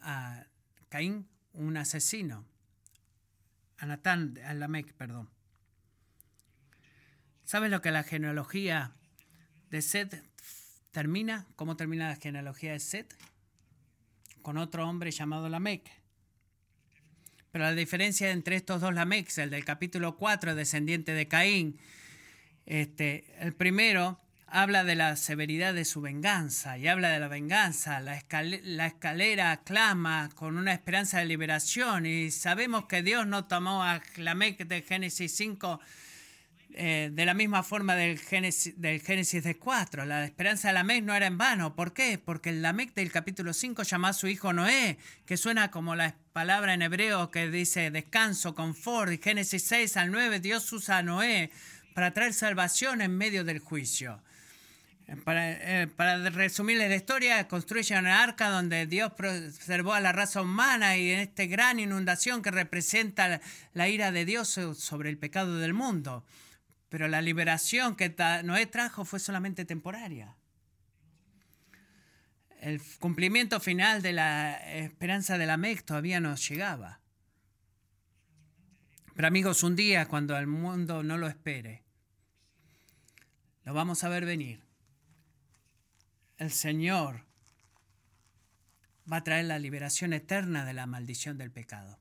[0.00, 0.46] a,
[0.88, 2.46] Caín un asesino?
[3.78, 4.38] A Natán,
[4.96, 5.28] perdón.
[7.44, 8.92] ¿Sabes lo que la genealogía
[9.70, 10.22] de Seth
[10.92, 11.46] termina?
[11.56, 13.16] ¿Cómo termina la genealogía de Seth?
[14.42, 15.99] Con otro hombre llamado Lamec.
[17.52, 21.78] Pero la diferencia entre estos dos Lamex, el del capítulo 4, descendiente de Caín,
[22.66, 28.00] este, el primero habla de la severidad de su venganza y habla de la venganza.
[28.00, 28.22] La,
[28.62, 34.00] la escalera clama con una esperanza de liberación y sabemos que Dios no tomó a
[34.16, 35.80] Lamec de Génesis 5
[36.74, 40.04] eh, de la misma forma del Génesis, del Génesis de 4.
[40.04, 41.74] La esperanza de Lamec no era en vano.
[41.74, 42.18] ¿Por qué?
[42.18, 44.96] Porque el Lamec del capítulo 5 llama a su hijo Noé,
[45.26, 49.12] que suena como la palabra en hebreo que dice descanso, confort.
[49.12, 51.50] Y Génesis 6 al 9, Dios usa a Noé
[51.94, 54.22] para traer salvación en medio del juicio.
[55.24, 60.40] Para, eh, para, resumir la historia, construye una arca donde Dios preservó a la raza
[60.40, 63.40] humana y en esta gran inundación que representa
[63.74, 66.24] la ira de Dios sobre el pecado del mundo.
[66.90, 68.14] Pero la liberación que
[68.44, 70.36] Noé trajo fue solamente temporaria.
[72.60, 77.00] El cumplimiento final de la esperanza de la MEC todavía no llegaba.
[79.14, 81.84] Pero amigos, un día cuando el mundo no lo espere,
[83.64, 84.60] lo vamos a ver venir.
[86.38, 87.24] El Señor
[89.10, 91.98] va a traer la liberación eterna de la maldición del pecado.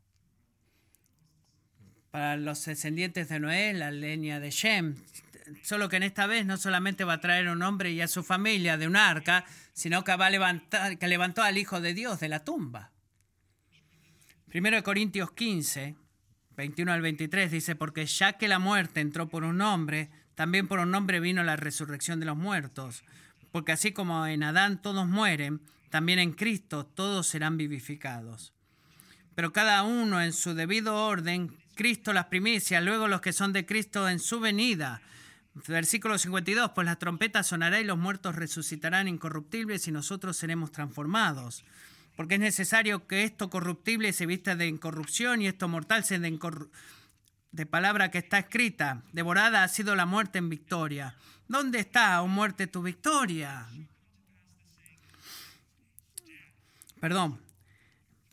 [2.11, 4.95] Para los descendientes de Noé, la leña de Shem.
[5.63, 8.23] Solo que en esta vez no solamente va a traer un hombre y a su
[8.23, 12.19] familia de un arca, sino que va a levantar, que levantó al Hijo de Dios
[12.19, 12.91] de la tumba.
[14.47, 15.95] Primero de Corintios 15,
[16.57, 20.79] 21 al 23 dice, porque ya que la muerte entró por un hombre, también por
[20.79, 23.03] un hombre vino la resurrección de los muertos.
[23.51, 28.53] Porque así como en Adán todos mueren, también en Cristo todos serán vivificados.
[29.35, 33.65] Pero cada uno en su debido orden, Cristo las primicias, luego los que son de
[33.65, 35.01] Cristo en su venida.
[35.65, 41.63] Versículo 52, pues la trompeta sonará y los muertos resucitarán incorruptibles y nosotros seremos transformados.
[42.17, 46.37] Porque es necesario que esto corruptible se vista de incorrupción y esto mortal se de,
[47.53, 49.03] de palabra que está escrita.
[49.13, 51.15] Devorada ha sido la muerte en victoria.
[51.47, 53.67] ¿Dónde está, oh muerte, tu victoria?
[56.99, 57.39] Perdón,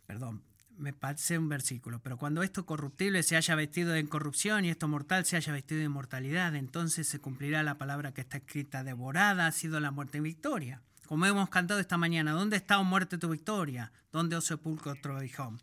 [0.04, 0.45] perdón
[0.78, 4.88] me parece un versículo, pero cuando esto corruptible se haya vestido de incorrupción y esto
[4.88, 9.46] mortal se haya vestido de inmortalidad, entonces se cumplirá la palabra que está escrita, devorada
[9.46, 10.82] ha sido la muerte en victoria.
[11.06, 13.92] Como hemos cantado esta mañana, ¿dónde está, oh muerte, tu victoria?
[14.12, 15.60] ¿Dónde, oh sepulcro, otro aguijón?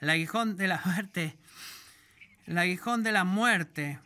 [0.00, 1.36] El aguijón de la muerte,
[2.46, 4.00] el aguijón de la muerte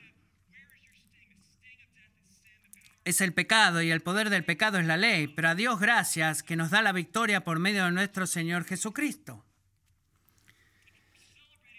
[3.04, 6.42] es el pecado y el poder del pecado es la ley, pero a Dios gracias
[6.42, 9.44] que nos da la victoria por medio de nuestro Señor Jesucristo.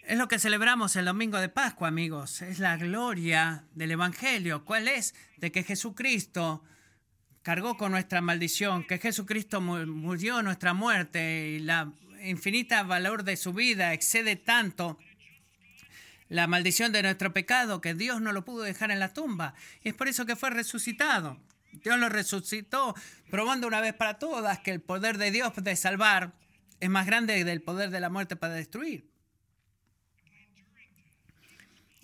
[0.07, 2.41] Es lo que celebramos el domingo de Pascua, amigos.
[2.41, 4.63] Es la gloria del Evangelio.
[4.63, 5.13] ¿Cuál es?
[5.35, 6.63] De que Jesucristo
[7.41, 11.91] cargó con nuestra maldición, que Jesucristo murió nuestra muerte y la
[12.23, 14.97] infinita valor de su vida excede tanto
[16.29, 19.55] la maldición de nuestro pecado que Dios no lo pudo dejar en la tumba.
[19.83, 21.37] Y es por eso que fue resucitado.
[21.83, 22.95] Dios lo resucitó,
[23.29, 26.31] probando una vez para todas que el poder de Dios de salvar
[26.79, 29.16] es más grande del poder de la muerte para destruir.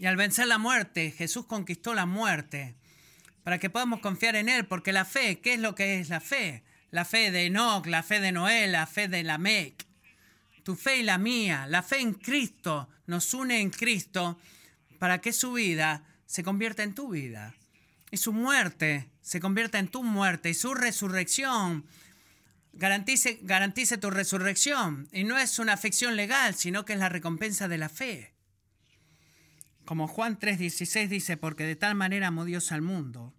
[0.04, 2.76] Y al vencer la muerte, Jesús conquistó la muerte
[3.46, 6.20] para que podamos confiar en Él, porque la fe, ¿qué es lo que es la
[6.20, 6.62] fe?
[6.92, 9.86] La fe de Enoch, la fe de Noé, la fe de Lamec.
[10.64, 14.38] Tu fe y la mía, la fe en Cristo nos une en Cristo
[15.00, 17.56] para que su vida se convierta en tu vida.
[18.12, 20.50] Y su muerte se convierta en tu muerte.
[20.50, 21.86] Y su resurrección
[22.74, 25.08] garantice, garantice tu resurrección.
[25.14, 28.33] Y no es una afección legal, sino que es la recompensa de la fe.
[29.86, 33.34] Como Juan 3:16 dice, porque de tal manera amó Dios al mundo,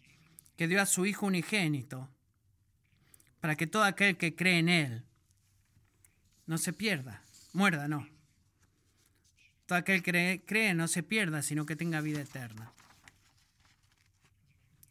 [0.57, 2.11] que dio a su Hijo unigénito,
[3.41, 5.05] para que todo aquel que cree en Él
[6.47, 7.23] no se pierda,
[7.53, 8.07] muerda, no.
[9.67, 12.73] Todo aquel que cree, no se pierda, sino que tenga vida eterna.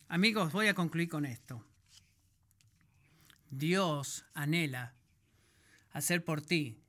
[0.07, 1.63] Amigos, voy a concluir con esto.
[3.51, 4.95] Dios anhela
[5.91, 6.79] hacer por ti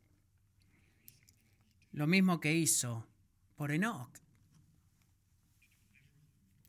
[1.93, 3.07] lo mismo que hizo
[3.57, 4.24] por Enoch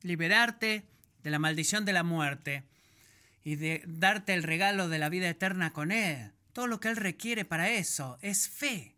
[0.06, 0.86] liberarte
[1.24, 2.64] de la maldición de la muerte
[3.44, 6.32] y de darte el regalo de la vida eterna con Él.
[6.54, 8.96] Todo lo que Él requiere para eso es fe.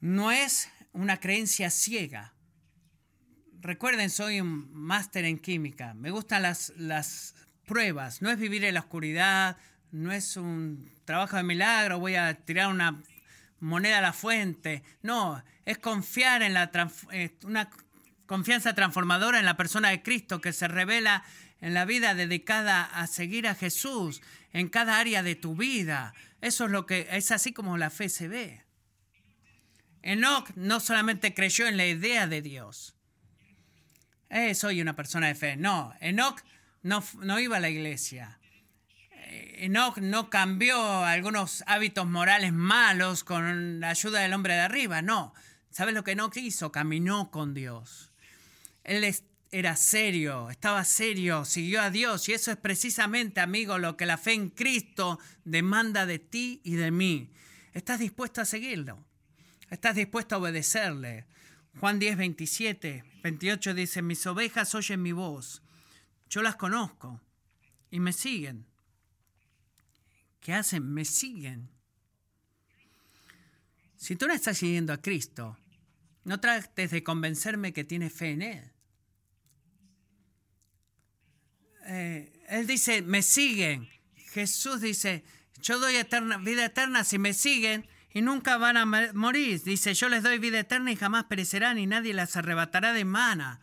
[0.00, 2.34] No es una creencia ciega.
[3.60, 5.94] Recuerden, soy un máster en química.
[5.94, 7.34] Me gustan las, las
[7.64, 8.20] pruebas.
[8.20, 9.56] No es vivir en la oscuridad,
[9.92, 13.00] no es un trabajo de milagro, voy a tirar una
[13.60, 14.82] moneda a la fuente.
[15.02, 16.70] No, es confiar en la,
[17.12, 17.70] eh, una
[18.32, 21.22] confianza transformadora en la persona de Cristo que se revela
[21.60, 24.22] en la vida dedicada a seguir a Jesús
[24.54, 26.14] en cada área de tu vida.
[26.40, 28.64] Eso es lo que es así como la fe se ve.
[30.00, 32.96] Enoch no solamente creyó en la idea de Dios.
[34.30, 35.58] Eh, soy una persona de fe.
[35.58, 36.40] No, Enoch
[36.82, 38.40] no, no iba a la iglesia.
[39.10, 45.02] Eh, Enoch no cambió algunos hábitos morales malos con la ayuda del hombre de arriba.
[45.02, 45.34] No.
[45.68, 46.72] ¿Sabes lo que Enoch hizo?
[46.72, 48.11] Caminó con Dios.
[48.84, 49.14] Él
[49.50, 54.18] era serio, estaba serio, siguió a Dios y eso es precisamente, amigo, lo que la
[54.18, 57.30] fe en Cristo demanda de ti y de mí.
[57.74, 59.04] ¿Estás dispuesto a seguirlo?
[59.70, 61.26] ¿Estás dispuesto a obedecerle?
[61.80, 65.62] Juan 10, 27, 28 dice, mis ovejas oyen mi voz,
[66.28, 67.20] yo las conozco
[67.90, 68.66] y me siguen.
[70.40, 70.92] ¿Qué hacen?
[70.92, 71.70] Me siguen.
[73.96, 75.56] Si tú no estás siguiendo a Cristo,
[76.24, 78.71] no trates de convencerme que tienes fe en Él.
[81.86, 83.88] Eh, él dice, me siguen.
[84.32, 85.24] Jesús dice,
[85.60, 89.62] yo doy eterna, vida eterna si me siguen y nunca van a morir.
[89.62, 93.60] Dice, yo les doy vida eterna y jamás perecerán y nadie las arrebatará de mana.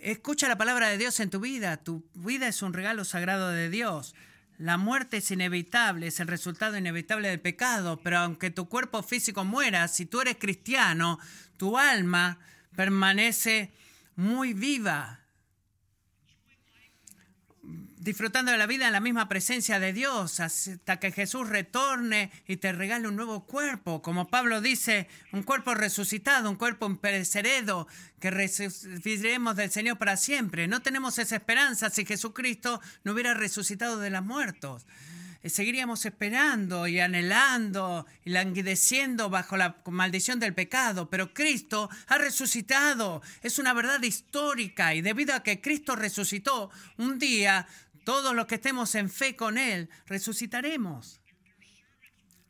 [0.00, 1.76] Escucha la palabra de Dios en tu vida.
[1.78, 4.14] Tu vida es un regalo sagrado de Dios.
[4.58, 9.44] La muerte es inevitable, es el resultado inevitable del pecado, pero aunque tu cuerpo físico
[9.44, 11.18] muera, si tú eres cristiano,
[11.56, 12.38] tu alma
[12.76, 13.72] permanece
[14.14, 15.23] muy viva,
[18.04, 22.58] disfrutando de la vida en la misma presencia de Dios hasta que Jesús retorne y
[22.58, 24.02] te regale un nuevo cuerpo.
[24.02, 27.88] Como Pablo dice, un cuerpo resucitado, un cuerpo imperecedero
[28.20, 30.68] que resucitaremos del Señor para siempre.
[30.68, 34.86] No tenemos esa esperanza si Jesucristo no hubiera resucitado de los muertos.
[35.42, 42.18] Eh, seguiríamos esperando y anhelando y languideciendo bajo la maldición del pecado, pero Cristo ha
[42.18, 43.22] resucitado.
[43.42, 47.66] Es una verdad histórica y debido a que Cristo resucitó, un día
[48.04, 51.20] todos los que estemos en fe con Él resucitaremos.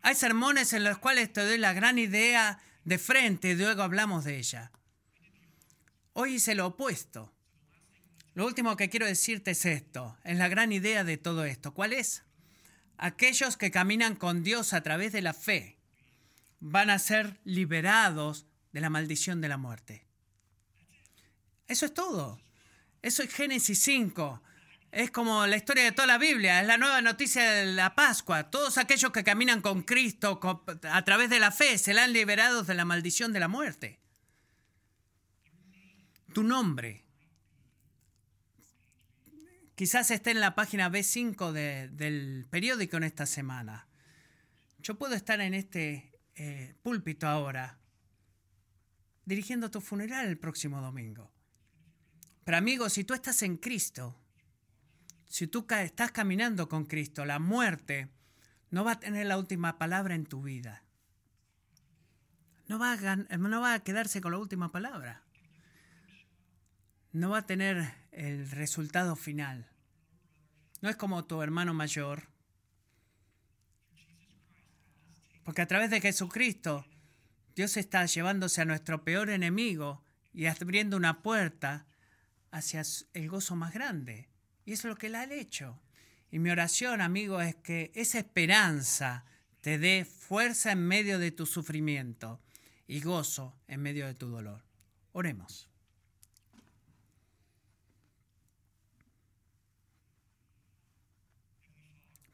[0.02, 4.24] Hay sermones en los cuales te doy la gran idea de frente y luego hablamos
[4.24, 4.70] de ella.
[6.12, 7.32] Hoy hice lo opuesto.
[8.34, 11.72] Lo último que quiero decirte es esto, es la gran idea de todo esto.
[11.72, 12.24] ¿Cuál es?
[12.96, 15.78] aquellos que caminan con Dios a través de la fe
[16.60, 20.06] van a ser liberados de la maldición de la muerte.
[21.66, 22.40] Eso es todo.
[23.02, 24.42] Eso es Génesis 5.
[24.94, 28.50] Es como la historia de toda la Biblia, es la nueva noticia de la Pascua.
[28.50, 30.38] Todos aquellos que caminan con Cristo
[30.88, 33.98] a través de la fe serán liberados de la maldición de la muerte.
[36.32, 37.04] Tu nombre
[39.74, 43.88] Quizás esté en la página B5 del periódico en esta semana.
[44.78, 47.80] Yo puedo estar en este eh, púlpito ahora
[49.24, 51.32] dirigiendo tu funeral el próximo domingo.
[52.44, 54.23] Pero amigo, si tú estás en Cristo,
[55.34, 58.08] si tú estás caminando con Cristo, la muerte
[58.70, 60.84] no va a tener la última palabra en tu vida.
[62.68, 65.24] No va a, no va a quedarse con la última palabra.
[67.10, 69.68] No va a tener el resultado final.
[70.82, 72.28] No es como tu hermano mayor.
[75.42, 76.86] Porque a través de Jesucristo
[77.56, 81.88] Dios está llevándose a nuestro peor enemigo y abriendo una puerta
[82.52, 82.82] hacia
[83.14, 84.28] el gozo más grande.
[84.64, 85.78] Y es lo que Él ha hecho.
[86.30, 89.24] Y mi oración, amigo, es que esa esperanza
[89.60, 92.40] te dé fuerza en medio de tu sufrimiento
[92.86, 94.62] y gozo en medio de tu dolor.
[95.12, 95.68] Oremos.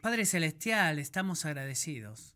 [0.01, 2.35] Padre Celestial, estamos agradecidos.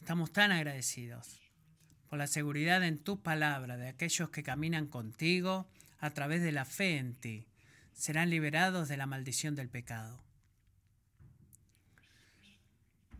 [0.00, 1.40] Estamos tan agradecidos
[2.08, 5.68] por la seguridad en tu palabra de aquellos que caminan contigo
[5.98, 7.46] a través de la fe en ti.
[7.92, 10.22] Serán liberados de la maldición del pecado.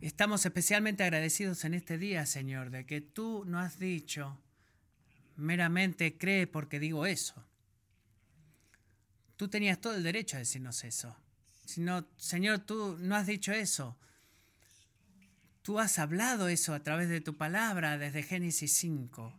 [0.01, 4.39] Estamos especialmente agradecidos en este día, Señor, de que tú no has dicho
[5.37, 7.45] meramente cree porque digo eso.
[9.37, 11.17] Tú tenías todo el derecho a decirnos eso.
[11.65, 13.99] Sino, Señor, tú no has dicho eso.
[15.63, 19.35] Tú has hablado eso a través de tu palabra desde Génesis 5.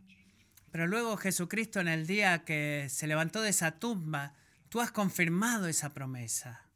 [0.72, 4.34] Pero luego Jesucristo en el día que se levantó de esa tumba,
[4.70, 6.68] tú has confirmado esa promesa.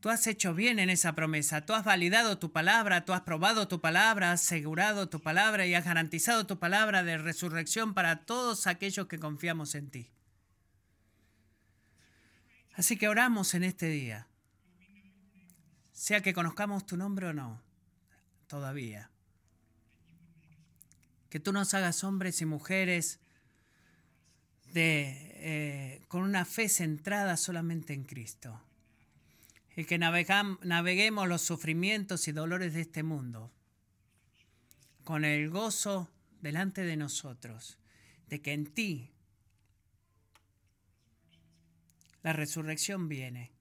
[0.00, 3.68] Tú has hecho bien en esa promesa, tú has validado tu palabra, tú has probado
[3.68, 8.66] tu palabra, has asegurado tu palabra y has garantizado tu palabra de resurrección para todos
[8.66, 10.10] aquellos que confiamos en ti.
[12.74, 14.26] Así que oramos en este día,
[15.92, 17.62] sea que conozcamos tu nombre o no,
[18.46, 19.09] todavía.
[21.30, 23.20] Que tú nos hagas hombres y mujeres
[24.72, 28.60] de, eh, con una fe centrada solamente en Cristo.
[29.76, 33.50] Y que naveguemos los sufrimientos y dolores de este mundo
[35.04, 36.10] con el gozo
[36.40, 37.78] delante de nosotros,
[38.28, 39.10] de que en ti
[42.22, 43.52] la resurrección viene.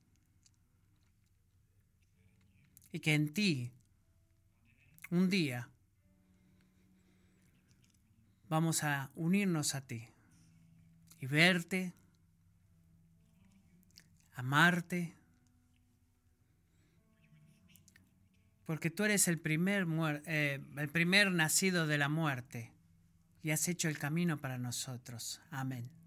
[2.92, 3.72] Y que en ti,
[5.12, 5.70] un día,
[8.50, 10.10] vamos a unirnos a ti
[11.20, 11.94] y verte,
[14.34, 15.14] amarte,
[18.66, 19.88] porque tú eres el primer,
[20.26, 22.72] eh, el primer nacido de la muerte
[23.42, 25.42] y has hecho el camino para nosotros.
[25.50, 25.99] Amén.